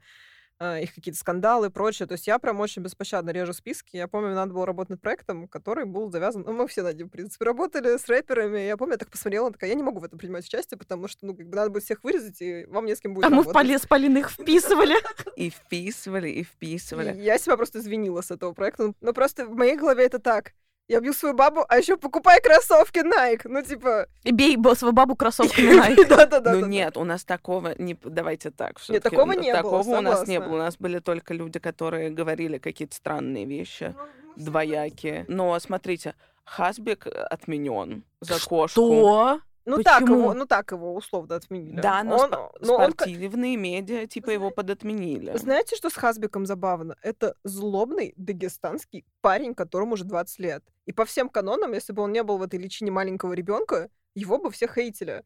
[0.60, 2.08] их какие-то скандалы и прочее.
[2.08, 3.96] То есть я прям очень беспощадно режу списки.
[3.96, 6.44] Я помню, надо было работать над проектом, который был завязан...
[6.46, 8.60] Ну, мы все над ним, в принципе, работали с рэперами.
[8.60, 11.26] Я помню, я так посмотрела, такая, я не могу в этом принимать участие, потому что,
[11.26, 13.38] ну, как бы надо будет всех вырезать, и вам не с кем будет А мы
[13.38, 13.52] работать.
[13.52, 14.96] в поле с Полиной их вписывали.
[15.36, 17.16] И вписывали, и вписывали.
[17.22, 18.94] Я себя просто извинила с этого проекта.
[19.02, 20.54] Но просто в моей голове это так.
[20.88, 23.42] Я бью свою бабу, а еще покупай кроссовки Nike.
[23.44, 24.08] Ну, типа...
[24.24, 26.08] И бей свою бабу кроссовками Nike.
[26.08, 26.54] Да-да-да.
[26.54, 27.98] ну нет, у нас такого не...
[28.04, 28.80] Давайте так.
[28.80, 29.10] всё-таки.
[29.16, 30.54] такого не было, Такого у нас не было.
[30.54, 33.96] У нас были только люди, которые говорили какие-то странные вещи,
[34.38, 35.26] двоякие.
[35.28, 38.70] Но смотрите, Хасбик отменен за кошку.
[38.70, 39.42] Что?
[39.68, 41.82] Ну так его, ну так его условно отменили.
[41.82, 45.38] Да, но он, спо- но он спортивные медиа типа его подотменили.
[45.38, 46.96] Знаете, что с Хасбиком забавно?
[47.02, 50.64] Это злобный дагестанский парень, которому уже 20 лет.
[50.86, 54.38] И по всем канонам, если бы он не был в этой личине маленького ребенка, его
[54.40, 55.24] бы все хейтили.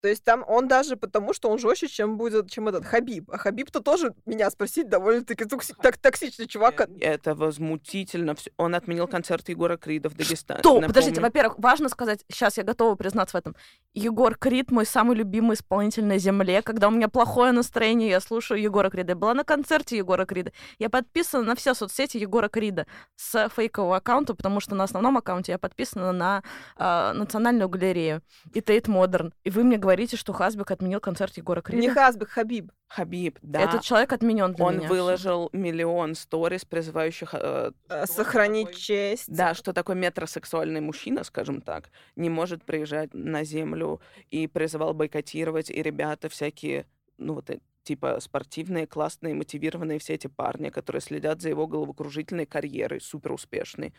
[0.00, 3.30] То есть там он даже потому, что он жестче, чем будет, чем этот Хабиб.
[3.32, 6.88] А Хабиб-то тоже меня спросить довольно-таки токси- так, токсичный чувак.
[7.00, 8.36] Это возмутительно.
[8.56, 10.60] Он отменил концерт Егора Крида в Дагестане.
[10.60, 10.80] Что?
[10.80, 11.22] Подождите, напомню.
[11.22, 13.56] во-первых, важно сказать, сейчас я готова признаться в этом.
[13.92, 16.62] Егор Крид мой самый любимый исполнитель на земле.
[16.62, 19.12] Когда у меня плохое настроение, я слушаю Егора Крида.
[19.12, 20.52] Я была на концерте Егора Крида.
[20.78, 25.52] Я подписана на все соцсети Егора Крида с фейкового аккаунта, потому что на основном аккаунте
[25.52, 26.44] я подписана на
[26.76, 28.22] а, Национальную галерею
[28.54, 29.34] и Тейт Модерн.
[29.42, 31.80] И вы мне говорите, что Хасбик отменил концерт Егора Крида?
[31.80, 32.70] Не Хасбик, Хабиб.
[32.88, 33.60] Хабиб, да.
[33.62, 34.88] Этот человек отменен для он меня.
[34.88, 37.34] выложил миллион сторис, призывающих...
[37.34, 39.24] э, Э, Сохранить такой- честь.
[39.28, 45.70] Да, что такой метросексуальный мужчина, скажем так, не может приезжать на землю и призывал бойкотировать,
[45.70, 46.86] и ребята всякие,
[47.18, 52.46] ну вот э, типа спортивные, классные, мотивированные все эти парни, которые следят за его головокружительной
[52.46, 53.92] карьерой, супер успешной,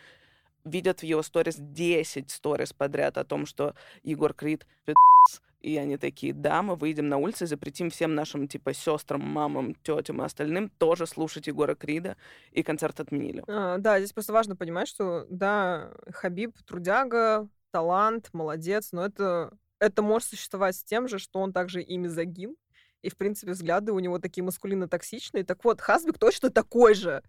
[0.66, 3.74] видят в его сторис 10 сторис подряд о том, что
[4.04, 5.40] Егор Крид пи***ц.
[5.62, 9.76] И они такие, да, мы выйдем на улицы и запретим всем нашим, типа, сестрам, мамам,
[9.76, 12.16] тетям и остальным тоже слушать Егора Крида,
[12.52, 13.44] и концерт отменили.
[13.48, 20.02] А, да, здесь просто важно понимать, что, да, Хабиб трудяга, талант, молодец, но это, это
[20.02, 22.56] может существовать с тем же, что он также и мизогин,
[23.02, 25.44] и, в принципе, взгляды у него такие маскулинно-токсичные.
[25.44, 27.24] Так вот, Хасбик точно такой же,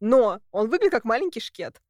[0.00, 1.80] но он выглядит как маленький шкет.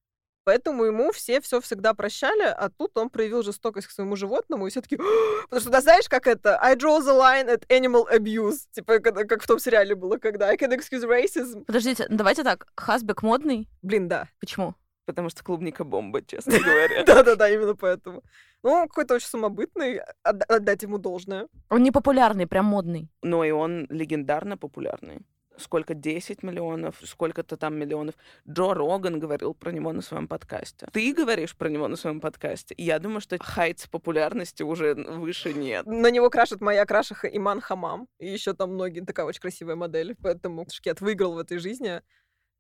[0.47, 4.71] Поэтому ему все все всегда прощали, а тут он проявил жестокость к своему животному, и
[4.71, 4.97] все таки
[5.51, 6.57] Потому что, да, знаешь, как это?
[6.63, 8.59] I draw the line at animal abuse.
[8.71, 11.65] Типа, когда- как в том сериале было, когда I can excuse racism.
[11.65, 12.69] Подождите, давайте так.
[12.77, 13.69] Хасбик модный?
[13.83, 14.29] Блин, да.
[14.39, 14.77] Почему?
[15.05, 17.03] Потому что клубника бомба, честно говоря.
[17.07, 18.23] Да-да-да, именно поэтому.
[18.63, 21.49] Ну, какой-то очень самобытный, отда- отдать ему должное.
[21.71, 23.09] Он не популярный, прям модный.
[23.23, 25.23] Но и он легендарно популярный.
[25.59, 25.95] Сколько?
[25.95, 28.15] 10 миллионов, сколько-то там миллионов.
[28.49, 30.87] Джо Роган говорил про него на своем подкасте.
[30.93, 32.75] Ты говоришь про него на своем подкасте.
[32.79, 35.87] Я думаю, что хайтс популярности уже выше нет.
[35.87, 38.09] На него крашет моя крашиха Иман Хамам.
[38.19, 40.17] И еще там многие, такая очень красивая модель.
[40.23, 42.03] Поэтому Шкет выиграл в этой жизни.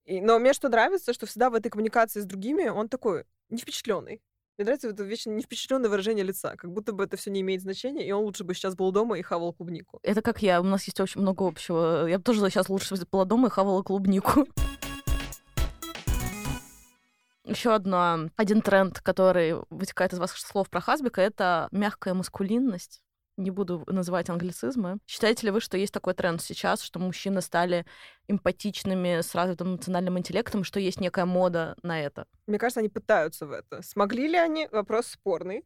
[0.04, 3.59] И- но мне что нравится, что всегда в этой коммуникации с другими он такой не
[3.59, 4.22] впечатленный.
[4.58, 7.60] Мне нравится это вечно не впечатленное выражение лица, как будто бы это все не имеет
[7.60, 10.00] значения, и он лучше бы сейчас был дома и хавал клубнику.
[10.02, 12.06] Это как я, у нас есть очень много общего.
[12.06, 14.46] Я бы тоже сейчас лучше была дома и хавала клубнику.
[17.44, 23.02] Еще одно, один тренд, который вытекает из ваших слов про Хасбика, это мягкая маскулинность.
[23.37, 24.99] Не буду называть англицизмы.
[25.07, 27.85] Считаете ли вы, что есть такой тренд сейчас, что мужчины стали
[28.29, 32.27] эмпатичными, с развитым эмоциональным интеллектом, что есть некая мода на это?
[32.46, 33.83] Мне кажется, они пытаются в это.
[33.83, 34.68] Смогли ли они?
[34.72, 35.64] Вопрос спорный.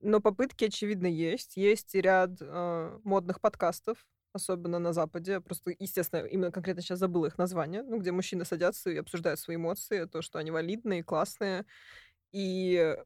[0.00, 1.56] Но попытки, очевидно, есть.
[1.56, 5.40] Есть ряд э, модных подкастов, особенно на Западе.
[5.40, 9.56] Просто, естественно, именно конкретно сейчас забыла их название, ну, где мужчины садятся и обсуждают свои
[9.56, 11.64] эмоции, то, что они валидные, классные.
[12.32, 12.96] И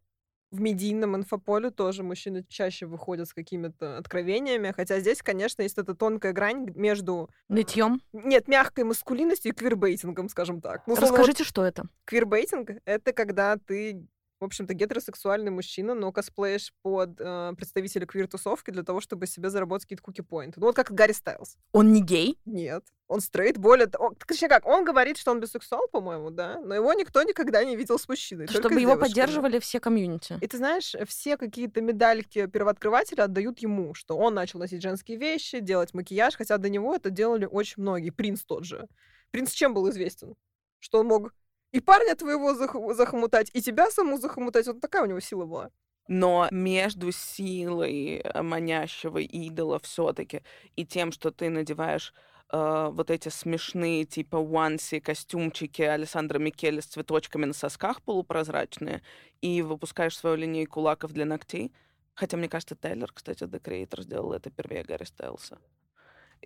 [0.51, 4.73] в медийном инфополе тоже мужчины чаще выходят с какими-то откровениями.
[4.75, 7.31] Хотя здесь, конечно, есть эта тонкая грань между...
[7.49, 8.01] Нытьем?
[8.13, 10.87] Нет, мягкой маскулинностью и квирбейтингом, скажем так.
[10.87, 11.85] Ну, Расскажите, что это?
[12.05, 14.07] Квирбейтинг— это когда ты,
[14.41, 19.85] в общем-то, гетеросексуальный мужчина, но косплеишь под э, представителя квир-тусовки для того, чтобы себе заработать
[19.85, 20.61] какие-то куки-поинты.
[20.61, 21.59] Ну, вот как Гарри Стайлз.
[21.73, 22.39] Он не гей?
[22.47, 22.83] Нет.
[23.07, 24.15] Он стрейт, более того...
[24.27, 27.99] Точнее как, он говорит, что он бисексуал, по-моему, да, но его никто никогда не видел
[27.99, 28.47] с мужчиной.
[28.47, 30.39] Чтобы его поддерживали все комьюнити.
[30.41, 35.61] И ты знаешь, все какие-то медальки первооткрывателя отдают ему, что он начал носить женские вещи,
[35.61, 38.11] делать макияж, хотя до него это делали очень многие.
[38.11, 38.87] Принц тот же.
[39.33, 40.35] Принц чем был известен?
[40.79, 41.35] Что он мог
[41.73, 44.67] и парня твоего зах- захомутать, и тебя саму захомутать.
[44.67, 45.71] Вот такая у него сила была.
[46.09, 50.43] Но между силой э, манящего идола все-таки
[50.75, 52.13] и тем, что ты надеваешь
[52.53, 59.03] э, вот эти смешные типа уанси, костюмчики Александра Микеле с цветочками на сосках полупрозрачные
[59.41, 61.73] и выпускаешь свою линейку лаков для ногтей.
[62.15, 65.59] Хотя, мне кажется, Тейлор, кстати, The Creator сделал это первее Гарри Стайлса.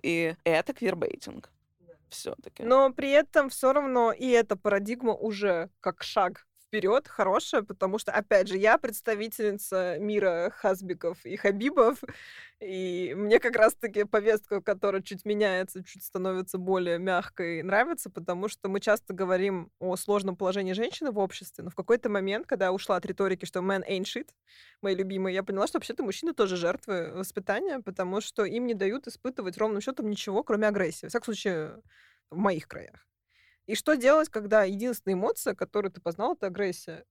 [0.03, 1.49] И это квирбейтинг.
[2.15, 2.63] Все-таки.
[2.63, 8.11] Но при этом все равно и эта парадигма уже как шаг вперед хорошая, потому что,
[8.11, 12.03] опять же, я представительница мира хасбиков и хабибов,
[12.59, 18.67] и мне как раз-таки повестка, которая чуть меняется, чуть становится более мягкой, нравится, потому что
[18.67, 22.73] мы часто говорим о сложном положении женщины в обществе, но в какой-то момент, когда я
[22.73, 24.27] ушла от риторики, что man ain't shit,
[24.81, 29.07] мои любимые, я поняла, что вообще-то мужчины тоже жертвы воспитания, потому что им не дают
[29.07, 31.05] испытывать ровным счетом ничего, кроме агрессии.
[31.05, 31.81] В всяком случае,
[32.29, 33.07] в моих краях.
[33.67, 37.05] И что делать, когда единственная эмоция, которую ты познал, это агрессия?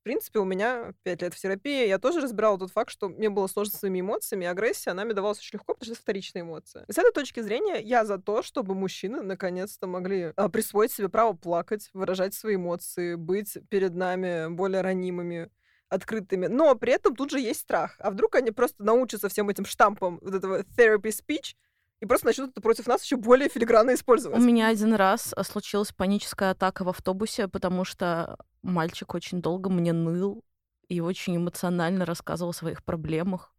[0.00, 3.28] В принципе, у меня пять лет в терапии, я тоже разбирала тот факт, что мне
[3.28, 6.00] было сложно с своими эмоциями, и агрессия, она мне давалась очень легко, потому что это
[6.00, 6.86] вторичная эмоция.
[6.88, 11.34] С этой точки зрения я за то, чтобы мужчины наконец-то могли а, присвоить себе право
[11.34, 15.50] плакать, выражать свои эмоции, быть перед нами более ранимыми,
[15.90, 16.46] открытыми.
[16.46, 17.96] Но при этом тут же есть страх.
[17.98, 21.56] А вдруг они просто научатся всем этим штампам вот этого therapy speech,
[22.00, 24.38] и просто начнут это против нас еще более филигранно использовать.
[24.38, 29.68] У меня один раз а, случилась паническая атака в автобусе, потому что мальчик очень долго
[29.68, 30.42] мне ныл
[30.88, 33.52] и очень эмоционально рассказывал о своих проблемах.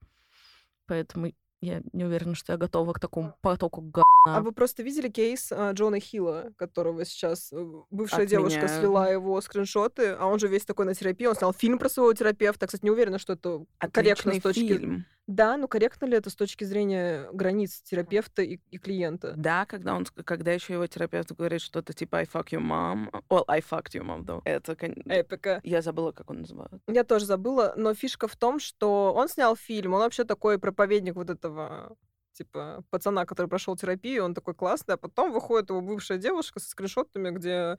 [0.88, 4.04] Поэтому я не уверена, что я готова к такому потоку га.
[4.26, 9.40] А вы просто видели кейс а, Джона Хилла, которого сейчас э, бывшая девушка слила его
[9.42, 12.66] скриншоты, а он же весь такой на терапии, он снял фильм про своего терапевта.
[12.66, 14.68] Кстати, не уверена, что это Отличный корректно с точки...
[14.68, 15.06] фильм.
[15.28, 19.34] Да, но корректно ли это с точки зрения границ терапевта и, и клиента?
[19.38, 23.46] Да, когда он, когда еще его терапевт говорит что-то типа I fuck your mom, well,
[23.48, 24.42] I fucked your mom, though.
[24.46, 25.62] Это, Эпика.
[25.64, 26.82] я забыла, как он называет.
[26.88, 31.16] Я тоже забыла, но фишка в том, что он снял фильм, он вообще такой проповедник
[31.16, 31.96] вот этого
[32.34, 36.70] типа пацана, который прошел терапию, он такой классный, а потом выходит его бывшая девушка со
[36.70, 37.78] скриншотами, где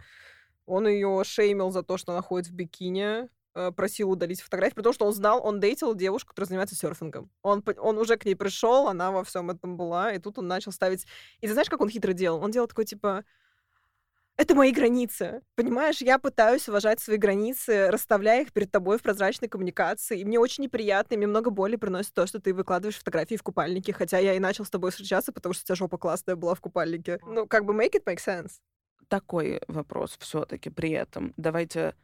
[0.66, 3.28] он ее шеймил за то, что она ходит в бикини,
[3.76, 7.30] просил удалить фотографии, потому что он знал, он дейтил девушку, которая занимается серфингом.
[7.42, 10.72] Он, он уже к ней пришел, она во всем этом была, и тут он начал
[10.72, 11.06] ставить...
[11.40, 12.42] И ты знаешь, как он хитро делал?
[12.42, 13.24] Он делал такой, типа,
[14.36, 15.42] это мои границы.
[15.54, 20.20] Понимаешь, я пытаюсь уважать свои границы, расставляя их перед тобой в прозрачной коммуникации.
[20.20, 23.42] И мне очень неприятно, и мне много боли приносит то, что ты выкладываешь фотографии в
[23.42, 26.54] купальнике, хотя я и начал с тобой встречаться, потому что у тебя жопа классная была
[26.54, 27.20] в купальнике.
[27.26, 28.52] Ну, как бы make it make sense.
[29.08, 31.34] Такой вопрос все-таки при этом.
[31.36, 31.94] Давайте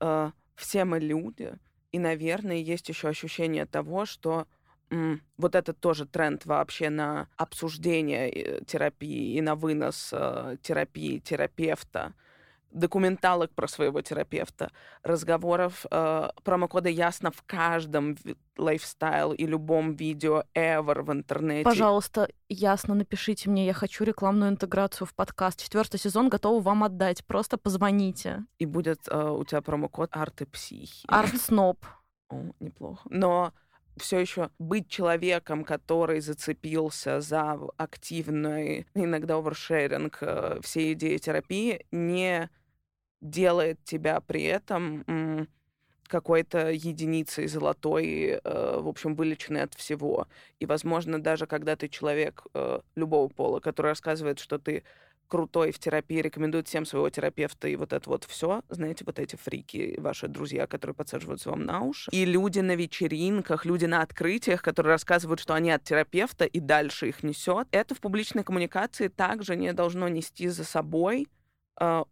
[0.00, 1.52] э, все мы люди,
[1.92, 4.46] и, наверное, есть еще ощущение того, что
[4.90, 11.18] м, вот этот тоже тренд вообще на обсуждение э, терапии и на вынос э, терапии
[11.18, 12.12] терапевта,
[12.76, 14.70] документалок про своего терапевта,
[15.02, 18.16] разговоров, э, промокоды ясно в каждом
[18.56, 21.64] лайфстайл и любом видео ever в интернете.
[21.64, 25.62] Пожалуйста, ясно напишите мне, я хочу рекламную интеграцию в подкаст.
[25.62, 27.24] Четвертый сезон готова вам отдать.
[27.24, 28.44] Просто позвоните.
[28.58, 31.04] И будет э, у тебя промокод арты психи.
[31.08, 31.84] Артсноб.
[32.28, 33.02] О, неплохо.
[33.10, 33.52] Но
[33.96, 42.50] все еще быть человеком, который зацепился за активный, иногда овершеринг э, всей идеи терапии, не
[43.30, 45.48] делает тебя при этом
[46.08, 50.28] какой-то единицей золотой, э, в общем, вылеченной от всего.
[50.60, 54.84] И, возможно, даже когда ты человек э, любого пола, который рассказывает, что ты
[55.28, 59.34] крутой в терапии, рекомендует всем своего терапевта и вот это вот все, знаете, вот эти
[59.36, 62.10] фрики, ваши друзья, которые подсаживаются вам на уши.
[62.12, 67.08] И люди на вечеринках, люди на открытиях, которые рассказывают, что они от терапевта и дальше
[67.08, 67.66] их несет.
[67.72, 71.26] Это в публичной коммуникации также не должно нести за собой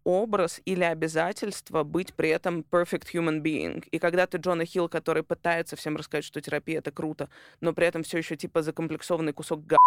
[0.05, 3.87] образ или обязательство быть при этом perfect human being.
[3.91, 7.29] И когда ты Джона Хилл, который пытается всем рассказать, что терапия это круто,
[7.61, 9.79] но при этом все еще типа закомплексованный кусок га,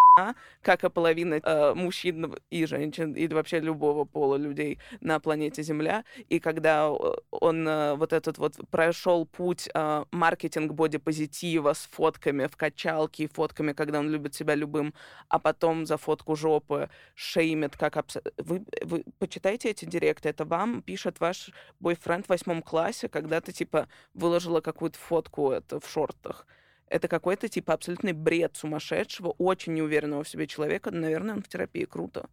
[0.62, 6.04] как и половина э, мужчин и женщин, и вообще любого пола людей на планете Земля.
[6.30, 12.48] И когда э, он э, вот этот вот прошел путь э, маркетинг бодипозитива с фотками
[12.48, 14.94] в качалке и фотками, когда он любит себя любым,
[15.30, 18.18] а потом за фотку жопы шеймит, как абс...
[18.38, 23.52] вы, вы почитайте эти директы, это вам пишет ваш бойфренд в восьмом классе, когда ты,
[23.52, 26.46] типа, выложила какую-то фотку это, в шортах.
[26.88, 30.92] Это какой-то, типа, абсолютный бред сумасшедшего, очень неуверенного в себе человека.
[30.92, 31.86] Наверное, он в терапии.
[31.86, 32.30] Круто.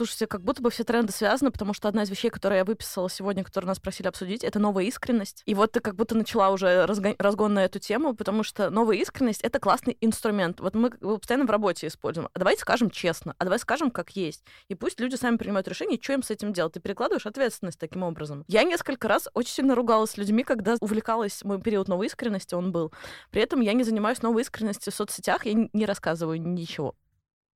[0.00, 3.10] Слушайте, как будто бы все тренды связаны, потому что одна из вещей, которые я выписала
[3.10, 5.42] сегодня, которые нас просили обсудить, это новая искренность.
[5.44, 8.96] И вот ты как будто начала уже разгон, разгон на эту тему, потому что новая
[8.96, 10.60] искренность— это классный инструмент.
[10.60, 12.30] Вот мы его постоянно в работе используем.
[12.32, 14.42] А давайте скажем честно, а давай скажем, как есть.
[14.68, 16.72] И пусть люди сами принимают решение, что им с этим делать.
[16.72, 18.46] Ты перекладываешь ответственность таким образом.
[18.48, 22.72] Я несколько раз очень сильно ругалась с людьми, когда увлекалась, мой период новой искренности он
[22.72, 22.90] был.
[23.30, 26.94] При этом я не занимаюсь новой искренностью в соцсетях, я не рассказываю ничего.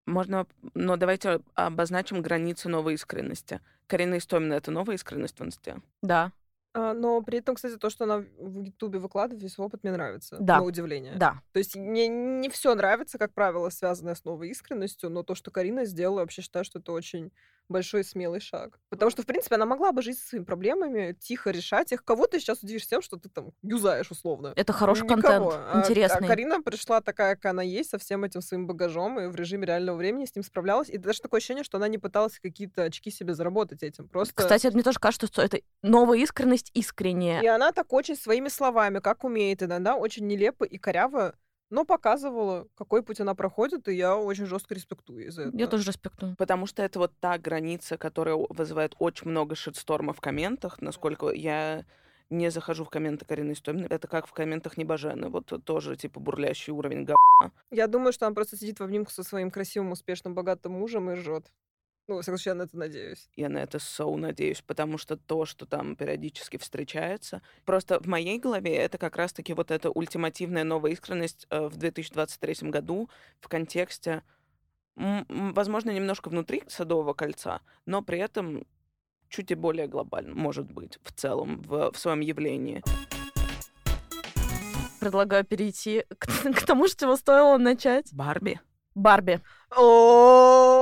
[0.07, 3.61] Можно, но давайте обозначим границы новой искренности.
[3.87, 5.81] Карина Истомина— это новая искренность в инсте?
[6.03, 6.33] Да.
[6.75, 10.37] А, но при этом, кстати, то, что она в Ютубе выкладывает, весь опыт мне нравится.
[10.41, 10.59] Да.
[10.59, 11.15] На удивление.
[11.17, 11.41] Да.
[11.53, 15.51] То есть мне не все нравится, как правило, связанное с новой искренностью, но то, что
[15.51, 17.33] Карина сделала, вообще считаю, что это очень
[17.69, 18.79] большой смелый шаг.
[18.89, 22.05] Потому что, в принципе, она могла бы жить со своими проблемами, тихо решать их.
[22.05, 24.53] Кого ты сейчас удивишь тем, что ты там юзаешь условно?
[24.57, 25.23] Это хороший Никого.
[25.23, 26.27] контент, А- интересный.
[26.27, 29.67] А Карина пришла такая, как она есть, со всем этим своим багажом, и в режиме
[29.67, 30.89] реального времени с ним справлялась.
[30.89, 34.09] И даже такое ощущение, что она не пыталась какие-то очки себе заработать этим.
[34.09, 34.35] Просто...
[34.35, 37.41] Кстати, мне тоже кажется, что это новая искренность искренняя.
[37.43, 41.35] И она так очень своими словами, как умеет, иногда очень нелепо и коряво,
[41.75, 45.59] но показывала, какой путь она проходит, и я очень жестко респектую из-за этого.
[45.59, 46.37] Я тоже респектую.
[46.39, 51.85] Потому что это вот та граница, которая вызывает очень много шитсторма в комментах, насколько я
[52.31, 53.89] не захожу в комменты Карины Истоминой.
[53.89, 55.29] Это как в комментах Небожены.
[55.29, 57.17] Вот тоже, типа, бурлящий уровень га...
[57.73, 61.15] Я думаю, что она просто сидит в обнимку со своим красивым, успешным, богатым мужем и
[61.15, 61.51] ржет.
[62.07, 63.31] Ну, во всяком случае, я на это надеюсь.
[63.35, 68.39] Я на это so надеюсь, потому что то, что там периодически встречается, просто в моей
[68.39, 73.09] голове это как раз-таки вот эта ультимативная новая искренность э, в 2023 году
[73.41, 74.23] в контексте,
[74.97, 78.67] возможно, немножко внутри Садового кольца, но при этом
[79.31, 82.83] чуть и более глобально, может быть, в целом, в, в своем явлении.
[85.01, 88.13] Предлагаю перейти к, к тому, с чего стоило начать.
[88.13, 88.61] Барби.
[88.95, 89.41] Барби.
[89.77, 90.74] О,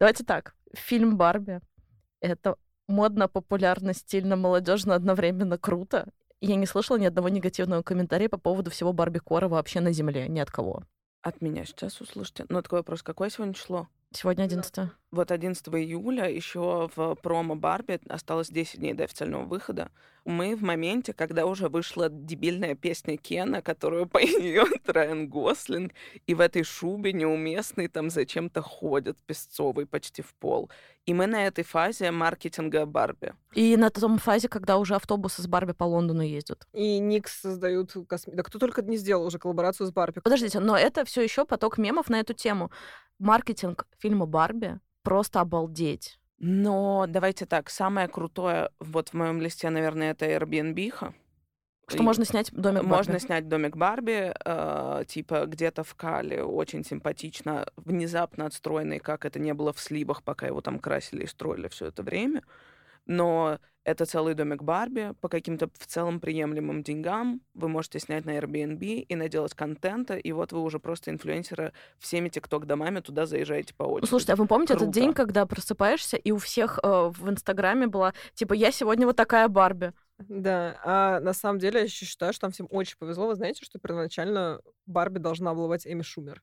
[0.00, 0.54] Давайте так.
[0.72, 1.60] Фильм Барби—
[2.20, 2.56] это
[2.88, 6.08] модно, популярно, стильно, молодежно, одновременно круто.
[6.40, 10.26] Я не слышала ни одного негативного комментария по поводу всего Барби Кора вообще на Земле.
[10.26, 10.84] Ни от кого.
[11.20, 12.46] От меня сейчас услышите.
[12.48, 13.88] Но такой вопрос, какое сегодня число?
[14.12, 19.92] Сегодня 11 Вот 11 июля еще в промо Барби осталось 10 дней до официального выхода.
[20.24, 25.92] Мы в моменте, когда уже вышла дебильная песня Кена, которую поет Райан Гослинг,
[26.26, 30.70] и в этой шубе неуместный там зачем-то ходит песцовый почти в пол.
[31.06, 33.34] И мы на этой фазе маркетинга Барби.
[33.54, 36.66] И на том фазе, когда уже автобусы с Барби по Лондону ездят.
[36.72, 38.34] И Никс создают косми...
[38.34, 40.18] Да кто только не сделал уже коллаборацию с Барби.
[40.18, 42.70] Подождите, но это все еще поток мемов на эту тему.
[43.20, 46.18] Маркетинг фильма Барби просто обалдеть.
[46.38, 51.12] Но давайте так, самое крутое вот в моем листе, наверное, это Airbnb.
[51.86, 53.24] Что можно снять домик Можно Барби.
[53.26, 59.52] снять домик Барби, э, типа где-то в Кале, очень симпатично, внезапно отстроенный, как это не
[59.52, 62.42] было в слибах, пока его там красили и строили все это время.
[63.06, 67.40] Но это целый домик Барби по каким-то в целом приемлемым деньгам.
[67.54, 72.28] Вы можете снять на Airbnb и наделать контента, и вот вы уже просто инфлюенсеры всеми
[72.28, 74.08] тикток-домами туда заезжаете по Ну, очереди.
[74.08, 75.00] слушайте, а вы помните этот Круто.
[75.00, 79.48] день, когда просыпаешься, и у всех э, в Инстаграме была, типа, я сегодня вот такая
[79.48, 79.92] Барби.
[80.28, 83.28] Да, а на самом деле я еще считаю, что там всем очень повезло.
[83.28, 86.42] Вы знаете, что первоначально Барби должна была быть Эми Шумер.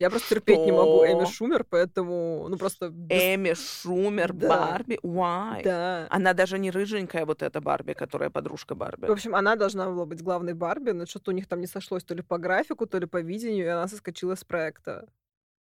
[0.00, 1.34] Я просто терпеть не могу Эми Что?
[1.34, 2.86] Шумер, поэтому, ну просто...
[3.10, 4.48] Эми Шумер, Да.
[4.48, 5.62] Барби, why?
[5.62, 6.06] Да.
[6.08, 9.06] Она даже не рыженькая вот эта Барби, которая подружка Барби.
[9.06, 12.02] В общем, она должна была быть главной Барби, но что-то у них там не сошлось
[12.02, 15.06] то ли по графику, то ли по видению, и она соскочила с проекта.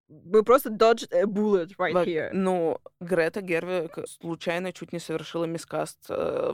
[0.09, 2.29] Мы просто dodged a bullet right Во- here.
[2.31, 6.53] Ну, Грета Гервик случайно чуть не совершила мискаст, э,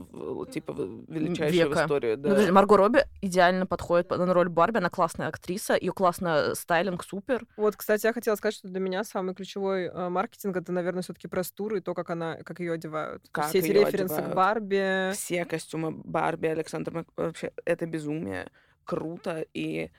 [0.52, 1.84] типа, в- величайший в Века.
[1.84, 2.16] истории.
[2.16, 2.30] Ну, Да.
[2.30, 7.04] подожди, Марго Робби идеально подходит под- на роль Барби, она классная актриса, ее классно стайлинг,
[7.04, 7.46] супер.
[7.56, 11.28] Вот, кстати, я хотела сказать, что для меня самый ключевой э, маркетинг это, наверное, все-таки
[11.28, 13.24] про тур и то, как она, как ее одевают.
[13.32, 14.32] Как Все эти референсы одевают.
[14.32, 15.12] к Барби.
[15.14, 17.08] Все костюмы Барби, Александр Мак...
[17.16, 18.50] Вообще, это безумие.
[18.84, 19.46] Круто.
[19.54, 19.92] И,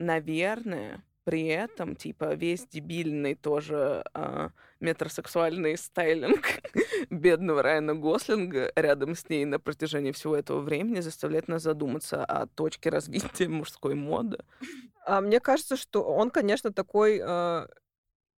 [0.00, 4.50] наверное, при этом, типа, весь дебильный тоже а,
[4.80, 6.44] метросексуальный стайлинг
[7.10, 12.46] бедного Райана Гослинга рядом с ней на протяжении всего этого времени заставляет нас задуматься о
[12.46, 14.38] точке развития мужской моды.
[15.06, 17.66] А мне кажется, что он, конечно, такой э,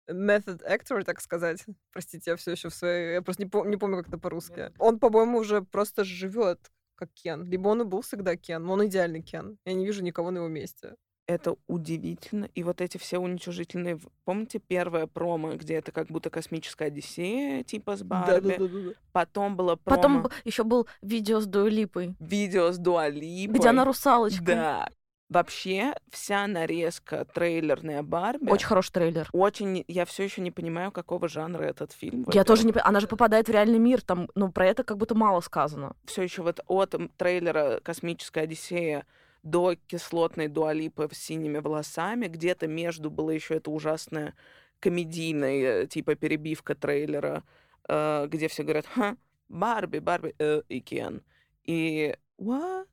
[0.07, 1.65] method actor, так сказать.
[1.91, 3.13] Простите, я все еще в своей...
[3.13, 4.71] Я просто не, пом- не помню, как это по-русски.
[4.77, 7.45] Он, по-моему, уже просто живет как Кен.
[7.45, 9.57] Либо он и был всегда Кен, но он идеальный Кен.
[9.65, 10.95] Я не вижу никого на его месте.
[11.28, 12.45] Это удивительно.
[12.53, 13.99] И вот эти все уничижительные...
[14.26, 18.49] Помните первое промо, где это как будто космическая Одиссея, типа с Барби?
[18.49, 18.91] Да-да-да-да.
[19.11, 19.95] Потом было промо...
[19.95, 23.57] Потом еще был видео с Дуэлипой, видео с Дуалипой.
[23.57, 24.45] где она русалочка.
[24.45, 24.89] Да.
[25.28, 28.47] Вообще, вся нарезка трейлерная Барби...
[28.47, 29.28] Очень хороший трейлер.
[29.32, 29.84] Очень...
[29.88, 32.28] Я все еще не понимаю, какого жанра этот фильм.
[32.32, 32.89] Я тоже не понимаю.
[32.89, 35.95] Она же попадает в реальный мир, там, ну, про это как будто мало сказано.
[36.05, 39.07] Все еще вот от трейлера «Космическая Одиссея»
[39.45, 42.27] до кислотной Дуалипы с синими волосами.
[42.27, 44.33] Где-то между была еще эта ужасная
[44.79, 47.43] комедийная, э, типа, перебивка трейлера,
[47.87, 49.15] э, где все говорят «Ха,
[49.47, 51.23] Барби, Барби э, и Кен».
[51.63, 52.87] И what?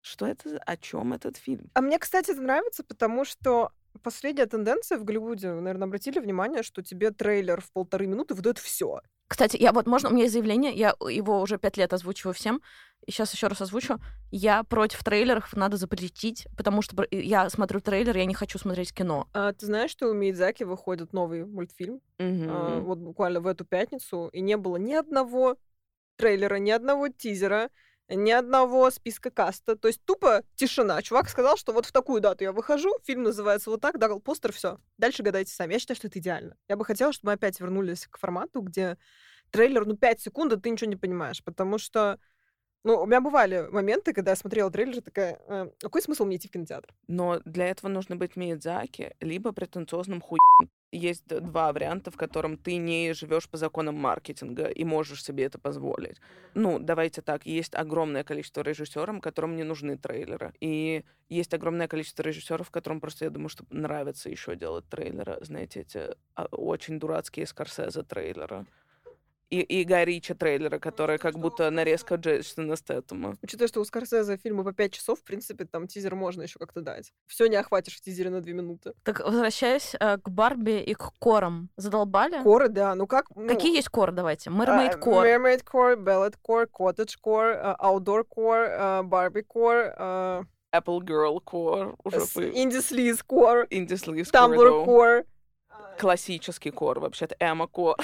[0.00, 0.58] Что это?
[0.66, 1.70] О чем этот фильм?
[1.74, 3.70] А мне, кстати, это нравится, потому что
[4.02, 8.58] последняя тенденция в Голливуде, вы, наверное, обратили внимание, что тебе трейлер в полторы минуты выдает
[8.58, 9.00] все.
[9.26, 12.60] Кстати, я вот, можно, у меня есть заявление, я его уже пять лет озвучиваю всем,
[13.06, 13.98] и сейчас еще раз озвучу.
[14.30, 19.28] Я против трейлеров, надо запретить, потому что я смотрю трейлер, я не хочу смотреть кино.
[19.32, 22.00] А ты знаешь, что у Миядзаки выходит новый мультфильм?
[22.18, 22.46] Мгм.
[22.48, 25.56] а, вот буквально в эту пятницу, и не было ни одного
[26.16, 27.70] трейлера, ни одного тизера,
[28.08, 29.76] ни одного списка каста.
[29.76, 31.00] То есть тупо тишина.
[31.02, 34.52] Чувак сказал, что вот в такую дату я выхожу, фильм называется вот так, дал постер,
[34.52, 34.78] все.
[34.98, 35.74] Дальше гадайте сами.
[35.74, 36.56] Я считаю, что это идеально.
[36.68, 38.98] Я бы хотела, чтобы мы опять вернулись к формату, где
[39.50, 42.18] трейлер, ну, 5 секунд, и ты ничего не понимаешь, потому что
[42.84, 46.48] ну, у меня бывали моменты, когда я смотрела трейлер, такая, «Э, какой смысл мне идти
[46.48, 46.94] в кинотеатр?
[47.08, 50.38] Но для этого нужно быть Миядзаки, либо претенциозным хуй.
[50.92, 55.58] Есть два варианта, в котором ты не живешь по законам маркетинга и можешь себе это
[55.58, 56.20] позволить.
[56.54, 60.52] Ну, давайте так, есть огромное количество режиссеров, которым не нужны трейлеры.
[60.60, 65.38] И есть огромное количество режиссеров, которым просто, я думаю, что нравится еще делать трейлеры.
[65.40, 68.66] Знаете, эти а, очень дурацкие Скорсезе трейлеры.
[69.54, 73.36] И, и Гай Ричи трейлеры, которые как будто нарезка Джейсона Стэттема.
[73.40, 76.80] Учитывая, что у Скорсезе фильмы по 5 часов, в принципе, там тизер можно еще как-то
[76.80, 77.12] дать.
[77.28, 78.94] Все не охватишь в тизере на 2 минуты.
[79.04, 81.68] Так, возвращаясь э, к Барби и к корам.
[81.76, 82.42] Задолбали?
[82.42, 83.26] Коры, да, ну как...
[83.36, 84.50] ну, Какие есть кор, давайте?
[84.50, 85.24] а, Mermaid кор.
[85.24, 90.42] Mermaid core, Ballet core, Cottage core, а, Outdoor core, а, Barbie core, а,
[90.74, 92.18] Apple Girl Core, уже.
[92.50, 95.26] Indie Sleaze core, Indie Sleaze Tumblr Core, core,
[96.00, 97.96] классический кор, вообще-то Эмма Кор.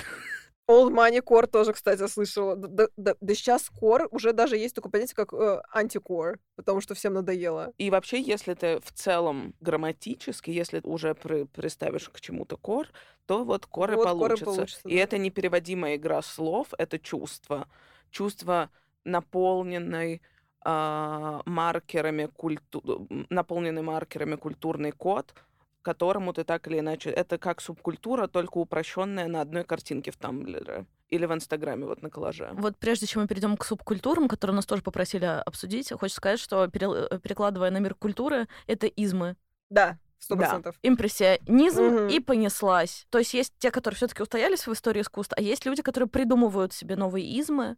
[0.70, 2.54] Old Money core тоже, кстати, слышала.
[2.56, 6.94] Да, да- да- сейчас core уже даже есть такое понятие, как э, антикор, потому что
[6.94, 7.72] всем надоело.
[7.78, 12.86] И вообще, если ты в целом грамматически, если уже при- приставишь к чему-то кор,
[13.26, 14.44] то вот коры Вот коры получатся.
[14.44, 15.02] получатся, И да.
[15.02, 17.66] это непереводимая игра слов, это чувство.
[18.10, 18.70] Чувство
[19.04, 20.20] наполненной
[20.62, 23.06] а, маркерами культу...
[23.30, 25.34] наполненный маркерами культурный код,
[25.82, 27.10] которому ты так или иначе...
[27.10, 30.86] Это как субкультура, только упрощенная на одной картинке в Тамблере.
[31.08, 32.50] Или в Инстаграме, вот на коллаже.
[32.52, 36.64] Вот прежде чем мы перейдем к субкультурам, которые нас тоже попросили обсудить, хочется сказать, что
[36.64, 39.36] э, перекладывая на мир культуры, это измы.
[39.70, 40.42] Да, сто Да.
[40.42, 40.76] процентов.
[40.82, 42.08] Импрессионизм Мгм.
[42.08, 43.06] и понеслась.
[43.10, 46.72] То есть есть те, которые все-таки устоялись в истории искусства, а есть люди, которые придумывают
[46.72, 47.76] себе новые измы,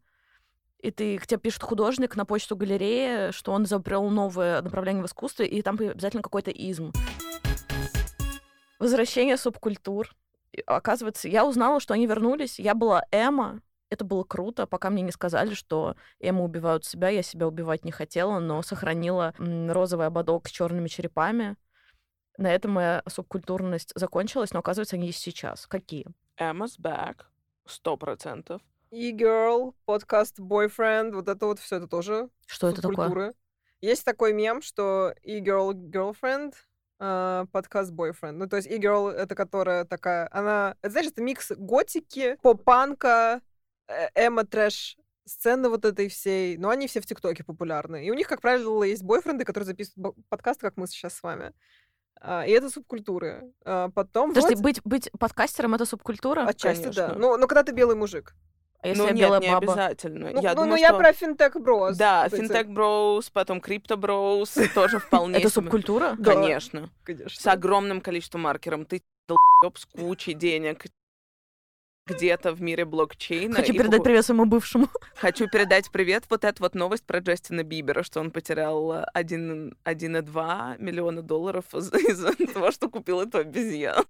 [0.81, 5.07] и ты, к тебе пишет художник на почту галереи, что он изобрел новое направление в
[5.07, 6.91] искусстве, и там обязательно какой-то изм.
[8.83, 10.11] Возвращение субкультур.
[10.51, 12.59] И, Оказывается, я узнала, что они вернулись.
[12.59, 13.63] Я была Эма.
[13.91, 17.09] Это было круто, пока мне не сказали, что Эма убивают себя.
[17.09, 21.57] Я себя убивать не хотела, но сохранила розовый ободок с черными черепами.
[22.39, 25.69] На этом моя субкультурность закончилась, но оказывается, они есть сейчас.
[25.69, 26.07] Какие?
[26.37, 27.27] Emma's back.
[27.65, 28.63] Сто процентов.
[28.91, 33.33] E-girl, подкаст boyfriend, вот это вот все это тоже Что это такое?
[33.81, 36.55] Есть такой мем, что e-girl girlfriend,
[37.05, 38.33] а, подкаст boyfriend.
[38.33, 40.29] Ну, то есть e-girl— это которая такая...
[40.31, 40.77] Она...
[40.83, 43.41] Это, знаешь, это микс готики, поп-панка,
[43.89, 46.57] э, эмо-трэш сцены вот этой всей.
[46.59, 48.07] Но они все в ТикТоке популярны.
[48.07, 51.53] И у них, как правило, есть бойфренды, которые записывают подкасты, как мы сейчас с вами.
[52.21, 53.53] А, И это субкультуры.
[53.65, 54.29] А, Потом...
[54.29, 56.47] Подожди, вот- быть, быть подкастером— это субкультура?
[56.47, 57.09] Отчасти, да.
[57.09, 57.19] конечно.
[57.19, 58.37] Ну, но когда ты белый мужик.
[58.83, 59.73] А если ну я нет, белая не баба?
[59.73, 60.31] обязательно.
[60.33, 60.99] Ну, я ну, думаю, ну, я что...
[60.99, 61.97] про финтех брос.
[61.97, 66.17] Да, эти- финтех броуз, потом крипто броуз, тоже вполне Это субкультура?
[66.23, 66.91] Конечно.
[67.05, 67.41] Конечно.
[67.41, 68.85] С огромным количеством маркеров.
[68.87, 70.87] Ты долбёб с кучей денег
[72.07, 73.55] где-то в мире блокчейна.
[73.55, 74.89] Хочу передать привет своему бывшему.
[75.15, 76.25] Хочу передать привет.
[76.29, 81.73] Вот эта вот новость про Джастина Бибера, что он потерял э, 1 1,2 миллиона долларов
[81.75, 84.05] из- из-за того, что купил эту обезьяну.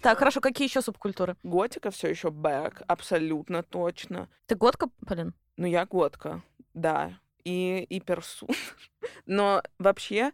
[0.00, 1.36] Так, хорошо, какие еще субкультуры?
[1.42, 4.28] Готика все еще бэк, абсолютно точно.
[4.46, 5.34] Ты годка, Полин?
[5.56, 6.42] Ну, я готка,
[6.72, 7.18] да.
[7.44, 8.48] И, и персу.
[9.26, 10.32] Но вообще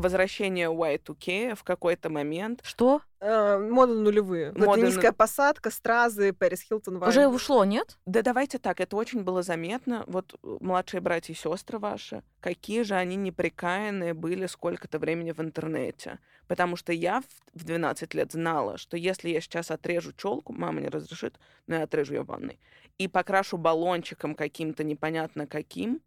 [0.00, 3.02] возвращение Y2K в какой-то момент Что?
[3.20, 4.52] Э, мода нулевые.
[4.52, 6.98] Мода низкая посадка, стразы, Пэрис Хилтон.
[6.98, 7.10] вайб.
[7.10, 7.98] Уже ушло, нет?
[8.06, 10.04] Да давайте так, это очень было заметно.
[10.06, 15.40] Вот э, младшие братья и сестры ваши, какие же они неприкаянные были сколько-то времени в
[15.40, 16.18] интернете.
[16.46, 20.80] Потому что я в в 12 лет знала, что если я сейчас отрежу челку, мама
[20.80, 22.58] не разрешит, но я отрежу ее в ванной,
[22.98, 26.00] и покрашу баллончиком каким-то непонятно каким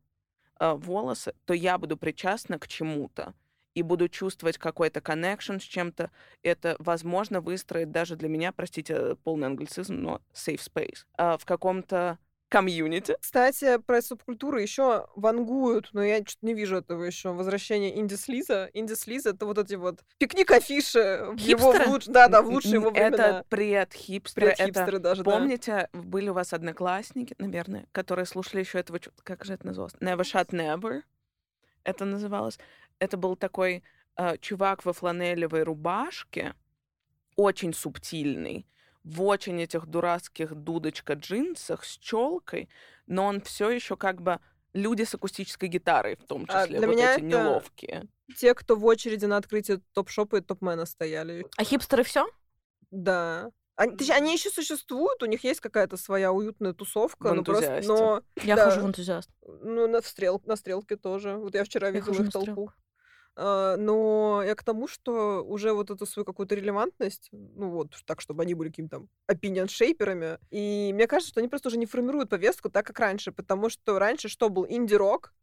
[0.59, 3.33] э, волосы, то я буду причастна к чему-то
[3.75, 6.11] и буду чувствовать какой-то connection с чем-то.
[6.41, 12.17] Это возможно выстроить даже для меня, простите, полный англицизм, но safe space, а, в каком-то
[12.49, 13.17] комьюнити.
[13.19, 17.29] Кстати, про субкультуру еще вангуют, но я что-то не вижу этого еще.
[17.33, 18.69] Возвращение инди-слиза.
[18.73, 21.29] Инди-слиз— это вот эти вот пикник-афиши.
[21.31, 21.89] в его в Хипстеры?
[21.89, 23.43] луч- Да, да, в лучшие его Это времена.
[23.49, 24.47] пред-хипстеры.
[24.49, 24.55] Это...
[24.57, 25.31] Пред-хипстеры даже, да.
[25.31, 29.93] Помните, были у вас одноклассники, наверное, которые слушали еще этого, как же это называлось?
[29.95, 31.01] Never Shut Never.
[31.83, 32.59] Это называлось.
[33.03, 33.83] Это был такой
[34.15, 36.53] э, чувак во фланелевой рубашке,
[37.35, 38.65] очень субтильный,
[39.03, 42.69] в очень этих дурацких дудочка джинсах с челкой,
[43.05, 44.39] но он все еще как бы
[44.71, 48.07] люди с акустической гитарой, в том А, числе, для вот меня эти это- неловкие.
[48.37, 51.45] Те, кто в очереди на открытие топ-шопа и топ-мена стояли.
[51.57, 52.25] А хипстеры все?
[52.89, 53.49] Да.
[53.75, 57.91] Они, точнее, они еще существуют, у них есть какая-то своя уютная тусовка, но просто, энтузиасте.
[57.91, 58.65] но Я Да.
[58.65, 59.29] хожу в энтузиаст.
[59.41, 61.35] ну на стрел, на стрелке тоже.
[61.35, 62.69] Вот я вчера Я видела их толпу.
[62.69, 62.82] А,
[63.35, 68.43] но я к тому, что уже вот эту свою какую-то релевантность, ну вот, так, чтобы
[68.43, 72.85] они были какими-то opinion-шейперами, и мне кажется, что они просто уже не формируют повестку так,
[72.85, 74.65] как раньше, потому что раньше что был?
[74.69, 75.33] Инди-рок,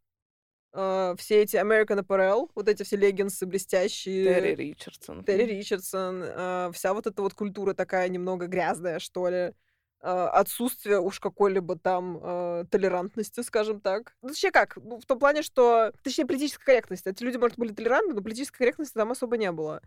[0.73, 5.23] а, все эти American Apparel, вот эти все леггинсы блестящие, Терри Ричардсон.
[5.25, 9.53] Терри Ричардсон, а, вся вот эта вот культура такая немного грязная, что ли.
[10.01, 14.15] А, Отсутствие уж какой-либо там а, толерантности, скажем так.
[14.21, 15.93] Ну, Точнее как, ну, в том плане, что...
[16.03, 17.09] Точнее, политической корректности.
[17.09, 19.81] Эти люди, может, были толерантны, но политической корректности там особо не было.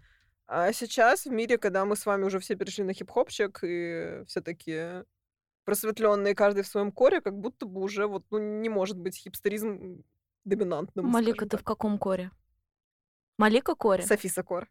[0.47, 4.41] А сейчас в мире, когда мы с вами уже все перешли на хип-хопчик, и все
[4.41, 5.05] такие
[5.65, 10.05] просветленные, каждый в своем коре, как будто бы уже вот, ну, не может быть хипстеризм
[10.45, 11.07] доминантным.
[11.07, 12.31] Малика, ты в каком коре?
[13.39, 14.05] Малика коре?
[14.05, 14.69] Софиса Кор.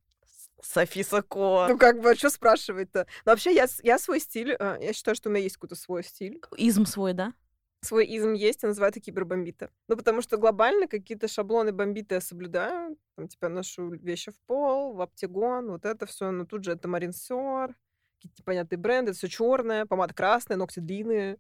[0.64, 1.70] Софиса Кор.
[1.70, 3.06] Ну, как бы, что спрашивать-то?
[3.26, 6.04] Но вообще, я, я свой стиль, э, я считаю, что у меня есть какой-то свой
[6.04, 6.42] стиль.
[6.58, 7.34] Изм свой, да?
[7.82, 9.70] Свой изм есть, я называю это кибербомбита.
[9.90, 12.98] Ну, потому что глобально какие-то шаблоны бомбиты я соблюдаю.
[13.16, 16.32] Там, типа, ношу вещи в пол, в оптигон, вот это все.
[16.32, 17.76] Но тут же это Марин Сёр,
[18.16, 21.38] какие-то непонятные бренды, это все черное, помада красная, ногти длинные.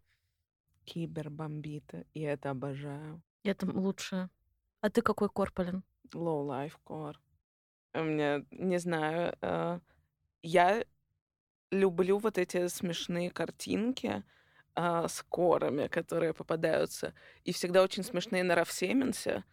[0.84, 2.06] Кибербомбиты.
[2.14, 3.22] Я это обожаю.
[3.44, 4.30] Это лучше.
[4.82, 5.82] А ты какой кор, Полин?
[6.14, 7.16] Low Life Core.
[7.94, 9.80] У меня, не знаю, э,
[10.42, 10.84] я
[11.72, 14.24] люблю вот эти смешные картинки
[14.76, 17.14] а, с корами, которые попадаются.
[17.44, 19.44] И всегда очень смешные на Рафсеменсе.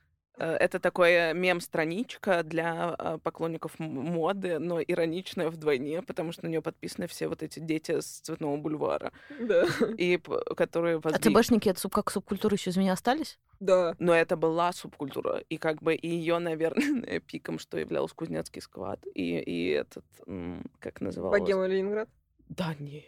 [0.41, 6.63] Э, Это такое мем-страничка для а, поклонников моды, но ироничная вдвойне, потому что на нее
[6.63, 9.65] подписаны все вот эти дети с цветного бульвара, Да.
[9.99, 10.19] и
[10.57, 13.39] которые А возби- ЦБшники, это суб- как субкультура еще из меня остались?
[13.61, 13.95] Да.
[13.99, 19.39] но это была субкультура, и как бы ее, наверное, пиком, что являлся Кузнецкий сквад, и,
[19.39, 21.39] и этот, м, как называлось?
[21.41, 22.09] Богема Ленинград.
[22.49, 23.05] Да не,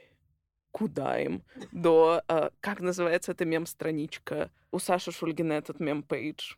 [0.70, 1.42] куда им?
[1.72, 4.50] До, а, как называется эта мем-страничка?
[4.70, 6.56] У Саши Шульгина этот мем-пейдж.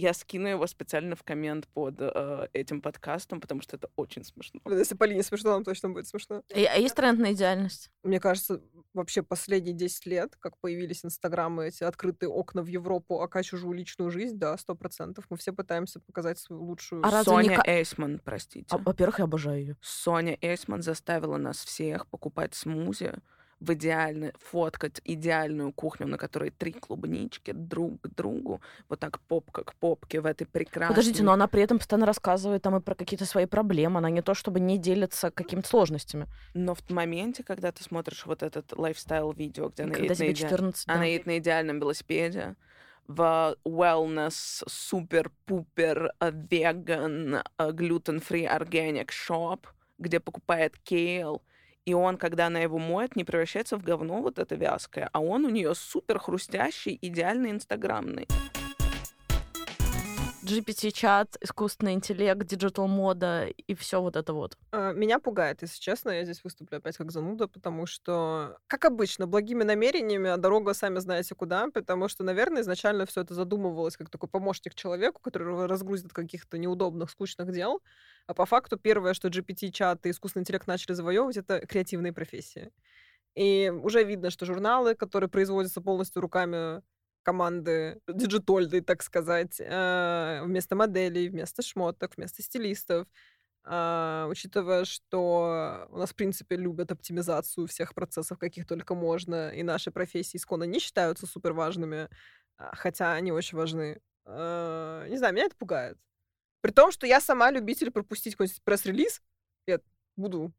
[0.00, 4.60] Я скину его специально в коммент под э, этим подкастом, потому что это очень смешно.
[4.66, 6.42] Если Полине смешно, нам точно будет смешно.
[6.54, 7.90] А а есть тренд на идеальность?
[8.02, 8.62] Мне кажется,
[8.94, 14.10] вообще последние 10 лет, как появились инстаграмы, эти открытые окна в Европу, ака чужую личную
[14.10, 15.26] жизнь, да, сто процентов.
[15.28, 17.04] Мы все пытаемся показать свою лучшую...
[17.04, 18.66] А не Соня ка- Эйсман, простите.
[18.70, 19.76] А, Во-первых, я обожаю ее.
[19.82, 23.12] Соня Эйсман заставила нас всех покупать смузи
[23.60, 29.64] в идеально фоткать идеальную кухню, на которой три клубнички друг к другу, вот так попка
[29.64, 30.94] к попке в этой прекрасной...
[30.94, 33.98] Подождите, но она при этом постоянно рассказывает там и про какие-то свои проблемы.
[33.98, 36.26] Она не то чтобы не делится какими-то сложностями.
[36.54, 40.32] Но в моменте, когда ты смотришь вот этот lifestyle -видео, где она едет, на тебе
[40.32, 40.94] иде- 14, да.
[40.94, 42.56] она едет на идеальном велосипеде,
[43.06, 49.66] в wellness супер-пупер э, vegan gluten-free organic shop,
[49.98, 51.42] где покупает kale,
[51.86, 55.44] и он, когда она его моет, не превращается в говно вот это вязкое, а он
[55.44, 58.28] у нее супер хрустящий, идеальный инстаграмный.
[60.50, 64.56] GPT-чат, искусственный интеллект, digital -мода и все вот это вот.
[64.72, 69.26] А, Меня пугает, если честно, я здесь выступлю опять как зануда, потому что, как обычно,
[69.26, 74.10] благими намерениями, а дорога сами знаете куда, потому что, наверное, изначально все это задумывалось как
[74.10, 77.82] такой помощник человеку, который разгрузит каких-то неудобных, скучных дел,
[78.26, 82.70] а по факту первое, что GPT-чат и искусственный интеллект начали завоевывать, это креативные профессии.
[83.34, 86.82] И уже видно, что журналы, которые производятся полностью руками
[87.30, 93.06] команды диджитольной, так сказать, э, вместо моделей, вместо шмоток, вместо стилистов,
[93.62, 99.62] а, учитывая, что у нас, в принципе, любят оптимизацию всех процессов, каких только можно, и
[99.62, 102.08] наши профессии исконно не считаются супер важными,
[102.58, 104.00] а, хотя они очень важны.
[104.24, 105.98] А, Не знаю, меня это пугает.
[106.62, 109.22] При том, что я сама любитель пропустить какой-нибудь пресс-релиз,
[109.68, 109.78] я
[110.16, 110.52] буду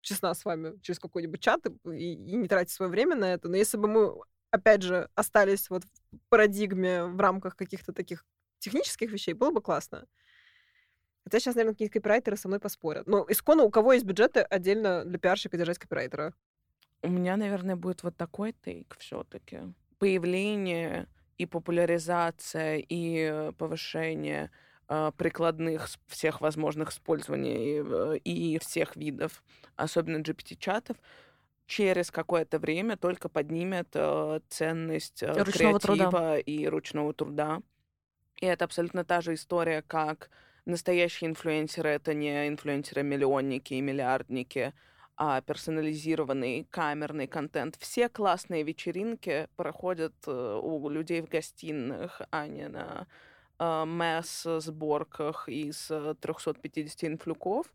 [0.00, 3.56] честна с вами через какой-нибудь чат и, и не тратить свое время на это, но
[3.56, 8.24] если бы мы, опять же, остались вот в парадигме в рамках каких-то таких
[8.58, 10.06] технических вещей, было бы классно.
[11.24, 13.06] Хотя сейчас, наверное, какие-то копирайтеры со мной поспорят.
[13.06, 16.32] Но исконно у кого есть бюджеты отдельно для пиарщика держать копирайтера?
[17.02, 19.60] У меня, наверное, будет вот такой тейк все-таки.
[19.98, 24.50] Появление и популяризация, и повышение
[24.88, 29.44] э, прикладных всех возможных использований э, и всех видов,
[29.76, 30.96] особенно GPT-чатов,
[31.68, 36.10] через какое-то время только поднимет э, ценность э, Ручного труда.
[36.10, 37.60] креатива и ручного труда.
[38.40, 40.30] И это абсолютно та же история, как
[40.64, 44.72] настоящие инфлюенсеры— это не инфлюенсеры-миллионники и миллиардники,
[45.16, 47.76] а персонализированный камерный контент.
[47.78, 53.06] Все классные вечеринки проходят э, у людей в гостиных, а не на
[53.58, 57.66] э, масс-сборках из 350 инфлюков.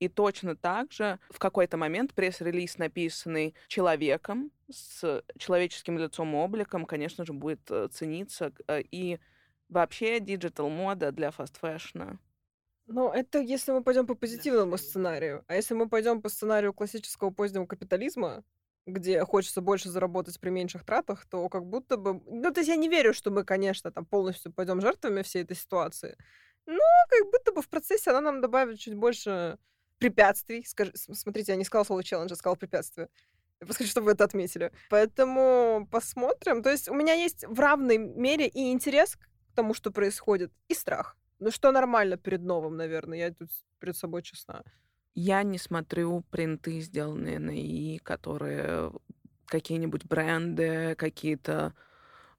[0.00, 7.24] И точно так же в какой-то момент пресс-релиз, написанный человеком с человеческим лицом обликом, конечно
[7.24, 8.52] же, будет э, цениться.
[8.66, 9.18] Э, и
[9.68, 12.18] вообще digital -мода для fast fashion а
[12.86, 15.42] ну, это если мы пойдем по позитивному сценарию.
[15.46, 18.44] А если мы пойдем по сценарию классического позднего капитализма,
[18.86, 22.20] где хочется больше заработать при меньших тратах, то как будто бы...
[22.26, 25.56] Ну, то есть я не верю, что мы, конечно, там полностью пойдем жертвами всей этой
[25.56, 26.18] ситуации.
[26.66, 29.58] Но как будто бы в процессе она нам добавит чуть больше
[30.04, 30.64] препятствий.
[30.66, 33.08] Скажи, смотрите, я не сказала слово челлендж, я сказала препятствие.
[33.60, 34.70] Я просто хочу, чтобы вы это отметили.
[34.90, 36.62] Поэтому посмотрим.
[36.62, 40.74] То есть у меня есть в равной мере и интерес к тому, что происходит, и
[40.74, 41.16] страх.
[41.38, 43.18] Ну, что нормально перед новым, наверное.
[43.18, 43.48] Я тут
[43.78, 44.62] перед собой честна.
[45.14, 48.92] Я не смотрю принты, сделанные на ИИ, которые
[49.46, 51.72] какие-нибудь бренды, какие-то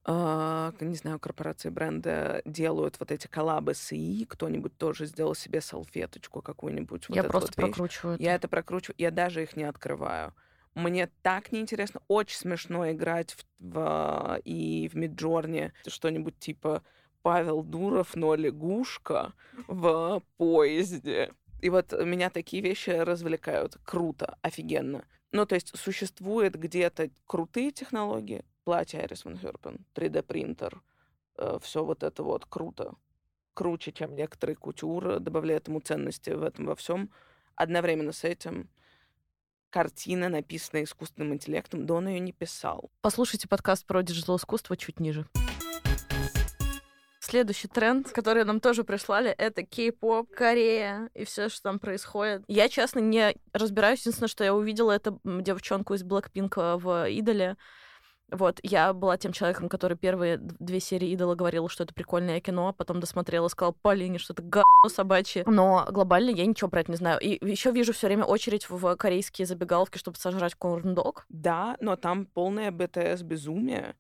[0.07, 5.61] Uh, не знаю, корпорации бренда делают вот эти коллабы с ИИ, кто-нибудь тоже сделал себе
[5.61, 7.05] салфеточку какую-нибудь.
[7.09, 8.13] Я вот просто вот прокручиваю.
[8.15, 8.23] Это.
[8.23, 10.35] Я это прокручиваю, я даже их не открываю.
[10.75, 16.83] Мне так неинтересно, очень смешно играть в, в и в Миджорне что-нибудь типа
[17.23, 19.33] Павел Дуров, но лягушка
[19.67, 21.33] в поезде.
[21.61, 23.77] И вот меня такие вещи развлекают.
[23.83, 25.03] Круто, офигенно.
[25.31, 30.81] Ну, то есть существует где-то крутые технологии, платье Айрис Ван Херпен, 3D-принтер,
[31.37, 32.95] э, все вот это вот круто.
[33.53, 37.09] Круче, чем некоторые кутюры, добавляет ему ценности в этом во всем.
[37.55, 38.69] Одновременно с этим
[39.69, 42.89] картина, написанная искусственным интеллектом, да он ее не писал.
[43.01, 45.25] Послушайте подкаст про digital искусство чуть ниже.
[47.19, 52.43] Следующий тренд, который нам тоже прислали, это кей-поп, Корея и все, что там происходит.
[52.47, 54.01] Я, честно, не разбираюсь.
[54.01, 57.57] Единственное, что я увидела, это девчонку из Блэкпинка в «Идоле».
[58.31, 62.69] Вот, я была тем человеком, который первые две серии «Идола» говорил, что это прикольное кино,
[62.69, 65.43] а потом досмотрела, сказала Полине, что это говно собачье.
[65.45, 67.19] Но глобально я ничего про это не знаю.
[67.19, 71.25] И еще вижу все время очередь в корейские забегаловки, чтобы сожрать корн-дог.
[71.29, 73.95] Да, но там полное БТС-безумие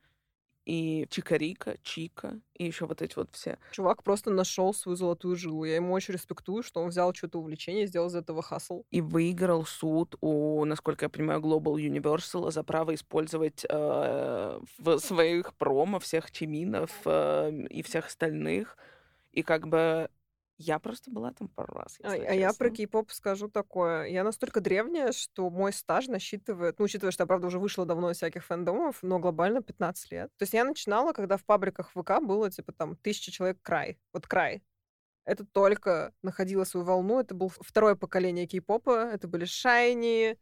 [0.65, 3.57] и Чикарика, Чика, и еще вот эти вот все.
[3.71, 5.63] Чувак просто нашел свою золотую жилу.
[5.63, 8.83] Я ему очень респектую, что он взял что-то увлечение, сделал из этого хасл.
[8.91, 15.53] И выиграл суд у, насколько я понимаю, Global Universal за право использовать э, в своих
[15.53, 18.77] промо всех чиминов э, и всех остальных.
[19.31, 20.09] И как бы
[20.57, 21.97] я просто была там пару раз.
[22.01, 24.05] А, а я про кей-поп скажу такое.
[24.05, 28.11] Я настолько древняя, что мой стаж насчитывает, ну, учитывая, что я, правда, уже вышла давно
[28.11, 30.31] из всяких фэндомов, но глобально 15 лет.
[30.37, 33.99] То есть я начинала, когда в пабликах ВК было, типа, там, тысяча человек край.
[34.13, 34.63] Вот край.
[35.25, 37.19] Это только находило свою волну.
[37.19, 39.09] Это было второе поколение кей-попа.
[39.11, 40.37] Это были Shiny,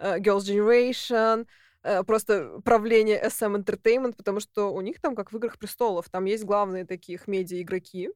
[0.00, 1.46] uh, Girls' Generation,
[1.84, 6.24] uh, просто правление SM Entertainment, потому что у них там, как в «Играх престолов», там
[6.24, 8.10] есть главные таких медиа-игроки,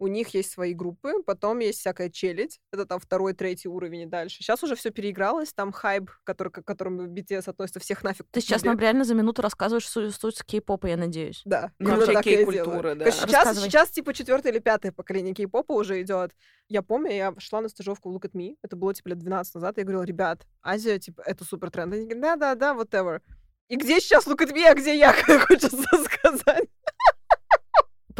[0.00, 4.06] у них есть свои группы, потом есть всякая челядь, это там второй, третий уровень и
[4.06, 4.38] дальше.
[4.38, 8.64] Сейчас уже все переигралось, там хайп, который, к которому BTS относится, всех нафиг Ты сейчас
[8.64, 11.42] нам реально за минуту рассказываешь суть кей-попа, я надеюсь.
[11.44, 11.70] Да.
[11.78, 13.10] Ну, вообще кей-культура, да.
[13.10, 16.32] Сейчас, сейчас, типа, четвертое или пятое поколение кей-попа уже идет.
[16.68, 19.54] Я помню, я шла на стажировку в Look at Me, это было, типа, лет 12
[19.56, 21.92] назад, я говорила, ребят, Азия, типа, это супер тренд.
[21.92, 23.20] Они говорят, да-да-да, whatever.
[23.68, 25.12] И где сейчас Look at Me, а где я,
[25.46, 26.68] хочется сказать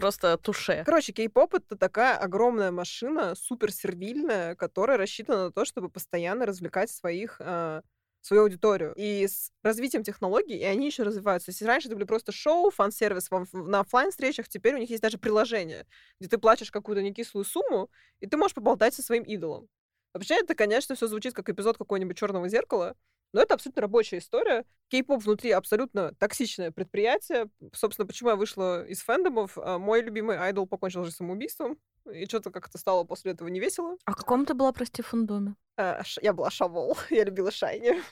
[0.01, 0.83] просто туше.
[0.85, 6.91] Короче, кей-поп— это такая огромная машина, супер сервильная, которая рассчитана на то, чтобы постоянно развлекать
[6.91, 7.83] своих э,
[8.21, 8.93] свою аудиторию.
[8.97, 11.51] И с развитием технологий, и они еще развиваются.
[11.51, 15.19] Если раньше это были просто шоу, фан-сервис на офлайн встречах теперь у них есть даже
[15.19, 15.87] приложение,
[16.19, 17.91] где ты платишь какую-то некислую сумму,
[18.21, 19.69] и ты можешь поболтать со своим идолом.
[20.13, 22.97] Вообще, это, конечно, все звучит как эпизод какого-нибудь черного зеркала,
[23.33, 24.64] но это абсолютно рабочая история.
[24.89, 27.49] Кей-поп внутри абсолютно токсичное предприятие.
[27.72, 29.57] Собственно, почему я вышла из фэндомов?
[29.57, 31.78] А, мой любимый айдол покончил же самоубийством.
[32.12, 33.97] И что-то как-то стало после этого не весело.
[34.05, 35.55] А в каком ты была, прости, фандоме?
[35.76, 36.97] А, я была Shawol.
[37.11, 38.03] Я любила SHINee.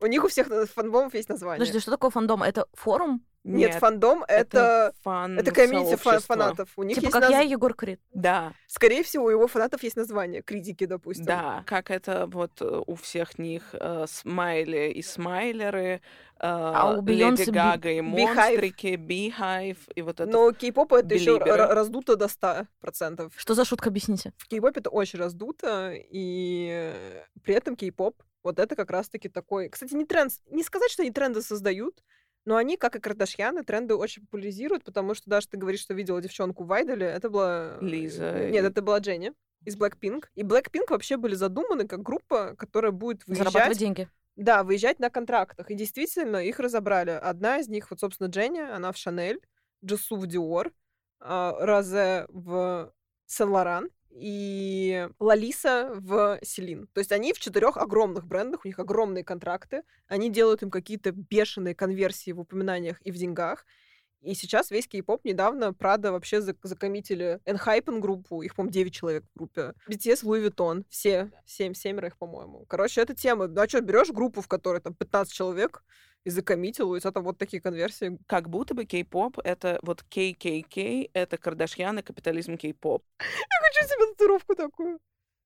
[0.00, 1.60] У них у всех фандомов есть название.
[1.60, 2.42] Подожди, что такое фандом?
[2.42, 3.24] Это форум?
[3.44, 6.68] Нет, Нет фандом это фан это комьюнити фанатов.
[6.76, 7.32] У них типа есть как наз...
[7.32, 8.00] я Егор Крид.
[8.12, 8.52] Да.
[8.68, 10.42] Скорее всего, у его фанатов есть название.
[10.42, 11.24] Критики, допустим.
[11.24, 16.00] Да, как это вот э, у всех них э, смайли и смайлеры, э,
[16.40, 20.30] а у Леди Гага и монстрики, Beehive и вот это.
[20.30, 23.32] Но кей-поп это еще раздуто до 100%.
[23.36, 24.32] Что за шутка, объясните?
[24.36, 26.92] В кей-попе это очень раздуто, и
[27.42, 29.68] при этом кей-поп вот это как раз-таки такой...
[29.68, 30.32] Кстати, не тренд...
[30.50, 32.02] Не сказать, что они тренды создают,
[32.44, 36.20] но они, как и Кардашьяны, тренды очень популяризируют, потому что даже ты говоришь, что видела
[36.20, 37.78] девчонку в Айдоле, это была...
[37.80, 38.48] Лиза.
[38.50, 39.32] Нет, это была Дженни.
[39.64, 40.24] из Blackpink.
[40.34, 43.78] И Blackpink вообще были задуманы как группа, которая будет Зарабатывать выезжать...
[43.78, 44.08] деньги.
[44.34, 45.70] Да, выезжать на контрактах.
[45.70, 47.10] И действительно, их разобрали.
[47.10, 49.40] Одна из них, вот, собственно, Дженни, она в Шанель,
[49.84, 50.72] Джесу в Диор,
[51.20, 52.92] а, Розе в
[53.26, 56.86] Сен-Лоран и Лалиса в Селин.
[56.92, 61.12] То есть они в четырех огромных брендах, у них огромные контракты, они делают им какие-то
[61.12, 63.64] бешеные конверсии в упоминаниях и в деньгах.
[64.20, 69.24] И сейчас весь кей-поп недавно Прада вообще зак- закоммитили Enhypen группу, их, по-моему, 9 человек
[69.24, 69.72] в группе.
[69.90, 72.64] BTS, Louis Vuitton, все, 7, семеро их, по-моему.
[72.68, 73.48] Короче, это тема.
[73.48, 75.82] Ну, а что, берешь группу, в которой там 15 человек,
[76.24, 78.18] и закоммитил, и там вот такие конверсии.
[78.26, 83.04] Как будто бы кей-поп— это вот KKK, это Кардашьян и капитализм кей-поп.
[83.18, 84.98] Хочу себе татуировку такую.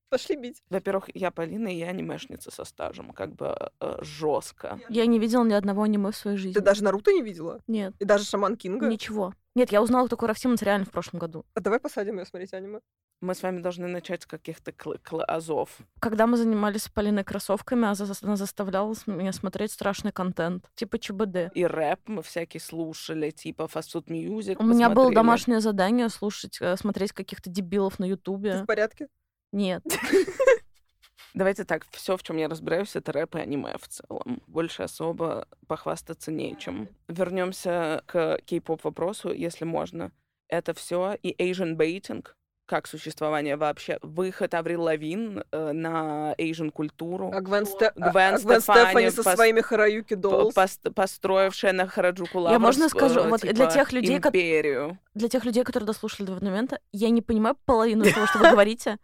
[0.09, 0.63] Пошли бить.
[0.71, 3.57] Во-первых, я Полина, и я анимешница со стажем, как бы
[4.03, 4.79] жестко.
[4.89, 6.55] Я не видела ни одного аниме в своей жизни.
[6.55, 7.61] Ты даже Наруто не видела?
[7.67, 8.87] Нет, И даже Шаман Кинга?
[8.87, 9.35] ничего.
[9.55, 11.45] Нет, я узнала, кто такой Рафсимонс реально в прошлом году.
[11.55, 12.81] А давай посадим ее смотреть аниме.
[13.23, 15.71] Мы с вами должны начать с каких-то кл- кл- азов.
[16.01, 21.51] Когда мы занимались с Полиной кроссовками, зас- она заставляла меня смотреть страшный контент, типа ЧБД.
[21.55, 24.57] И рэп мы всякие слушали, типа Fast Food Music.
[24.59, 25.15] У меня было посмотрели.
[25.15, 28.63] домашнее задание слушать, э, смотреть каких-то дебилов на Ты Ютубе.
[28.63, 29.09] в порядке?
[29.57, 29.83] Нет.
[31.35, 34.43] Давайте так, все, в чем я разбираюсь, это рэп и аниме в целом.
[34.47, 36.89] Больше особо похвастаться нечем.
[37.09, 40.13] Вернемся к кей-поп вопросу, если можно.
[40.49, 42.25] Это все и Asian baiting,
[42.67, 43.99] как существование вообще.
[44.03, 47.31] Выход Аврил Лавин э, на Asian культуру.
[47.33, 50.55] А Гвен, Сте- а- Гвен а Гвен Стефани Стефани со пос- своими Хараюки Доллс.
[50.55, 54.99] пос- построившая на Хараджуку Я можно скажу, э, вот для типа, тех людей, империю.
[55.15, 58.51] Для тех людей, которые дослушали до этого момента, я не понимаю половину того, что вы
[58.51, 58.99] говорите,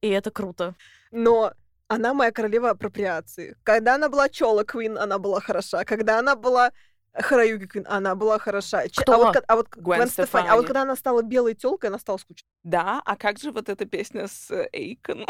[0.00, 0.74] и это круто.
[1.10, 1.52] Но
[1.88, 3.56] она моя королева апроприации.
[3.62, 5.84] Когда она была Чола Квин, она была хороша.
[5.84, 6.72] Когда она была
[7.12, 8.82] Хараюки Квин, она была хороша.
[8.94, 9.14] Кто?
[9.14, 10.24] А вот, а вот Гвен Гвен Стефани.
[10.24, 10.56] А Стефани.
[10.56, 12.48] вот когда она стала белой телкой, она стала скучной.
[12.62, 15.26] Да, а как же вот эта песня с э, Эйкон?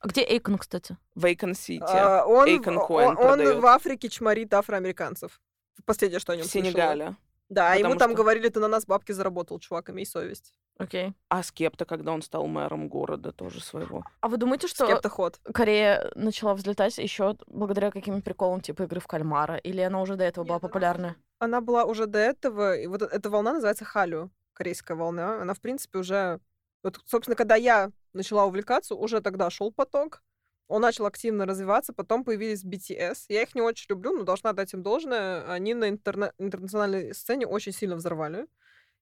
[0.00, 0.96] А где Эйкон, кстати?
[1.16, 1.82] Вейкон Сити.
[1.86, 5.40] А, он, Эйкон в- Коэн он, он в Африке чморит афроамериканцев.
[5.84, 7.16] Последнее, что о в нем Сенегале.
[7.48, 10.52] Да, Потому ему там что- говорили, ты на нас бабки заработал, чувак, имей совесть.
[10.78, 11.12] Окей.
[11.28, 14.04] А Скепта, когда он стал мэром города тоже своего.
[14.20, 15.40] А вы думаете, что Скептоход.
[15.52, 19.56] Корея начала взлетать еще благодаря каким приколам типа игры в кальмара?
[19.56, 21.16] Или она уже до этого была популярна?
[21.40, 25.40] Она была уже до этого, и вот эта волна называется халю, корейская волна.
[25.42, 26.40] Она, в принципе, уже...
[26.84, 30.22] Вот, собственно, когда я начала увлекаться, уже тогда шел поток.
[30.68, 33.24] Он начал активно развиваться, потом появились BTS.
[33.28, 35.50] Я их не очень люблю, но должна дать им должное.
[35.50, 38.46] Они на интерна- интернациональной сцене очень сильно взорвали.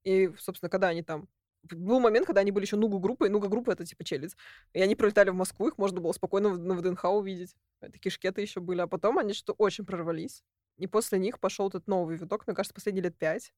[0.04, 1.28] И, собственно, когда они там...
[1.64, 4.36] Был момент, когда они были еще нугу группой, нуга группа это типа челюсть.
[4.72, 7.56] И они прилетали в Москву, их можно было спокойно на ВДНХ увидеть.
[7.80, 8.80] Такие шкеты еще были.
[8.82, 10.44] А потом они что-то очень прорвались.
[10.78, 13.52] И после них пошел этот новый виток, мне кажется, последние лет пять.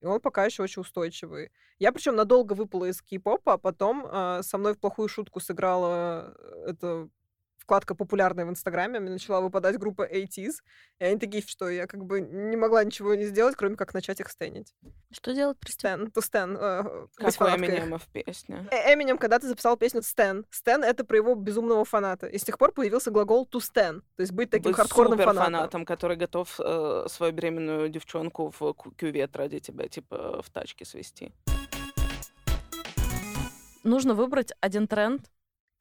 [0.00, 1.52] И он пока еще очень устойчивый.
[1.78, 6.34] Я причем надолго выпала из кей-попа, а потом э, со мной в плохую шутку сыграла
[6.36, 7.08] э, эта
[7.62, 10.54] вкладка популярная в Инстаграме, мне начала выпадать группа 80s,
[10.98, 14.20] и они такие, что я как бы не могла ничего не сделать, кроме как начать
[14.20, 14.74] их стенить.
[15.12, 15.78] Что делать, прости?
[15.78, 16.56] Стэн, то Стэн.
[16.60, 16.82] э,
[17.16, 17.68] Какой фанаткой.
[17.68, 18.68] Эминемов песня?
[18.70, 20.44] Э, Эминем когда-то записал песню «Стэн».
[20.50, 22.26] «Стэн»— это про его безумного фаната.
[22.26, 25.44] И с тех пор появился глагол «to stand», то есть быть таким Быть хардкорным фанатом.
[25.44, 31.32] фанатом, который готов э, свою беременную девчонку в кювет ради тебя, типа, в тачке свести.
[33.84, 35.22] Нужно выбрать один тренд,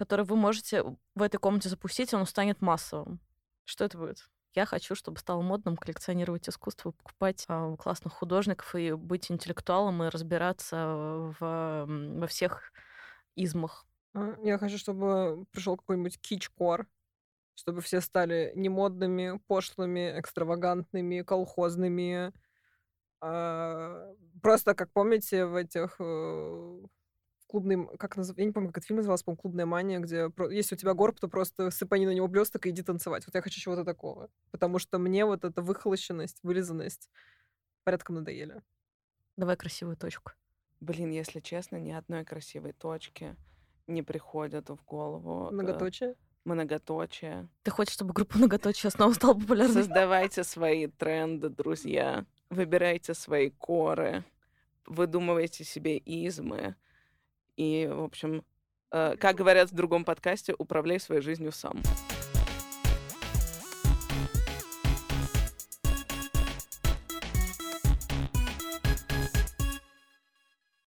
[0.01, 0.81] который вы можете
[1.13, 3.19] в этой комнате запустить, он станет массовым.
[3.65, 4.31] Что это будет?
[4.55, 10.09] Я хочу, чтобы стало модным коллекционировать искусство, покупать а, классных художников и быть интеллектуалом и
[10.09, 10.75] разбираться
[11.39, 11.85] в,
[12.19, 12.73] во всех
[13.35, 13.85] измах.
[14.15, 16.87] А, Я хочу, чтобы пришел какой-нибудь кич-кор,
[17.53, 22.33] чтобы все стали немодными, пошлыми, экстравагантными, колхозными.
[23.21, 26.81] А, Просто, как помните, в этих э,
[27.51, 28.37] клубный, как назов...
[28.37, 30.93] я не помню, как этот фильм назывался, по «Клубная мания», где про- если у тебя
[30.93, 33.25] горб, то просто сыпани на него блесток и иди танцевать.
[33.27, 34.29] Вот я хочу чего-то такого.
[34.51, 37.09] Потому что мне вот эта выхолощенность, вылизанность
[37.83, 38.61] порядком надоели.
[39.37, 40.31] Давай красивую точку.
[40.79, 43.35] Блин, если честно, ни одной красивой точки
[43.87, 45.49] не приходят в голову.
[45.49, 46.15] э, Многоточие.
[46.45, 47.49] Многоточие.
[47.63, 49.73] Ты хочешь, чтобы группа многоточие снова стала популярной?
[49.73, 52.25] Создавайте свои тренды, друзья.
[52.49, 54.23] Выбирайте свои коры.
[54.85, 56.75] Выдумывайте себе измы.
[57.57, 58.43] И, в общем,
[58.91, 61.81] э, как говорят в другом подкасте, управляй своей жизнью сам.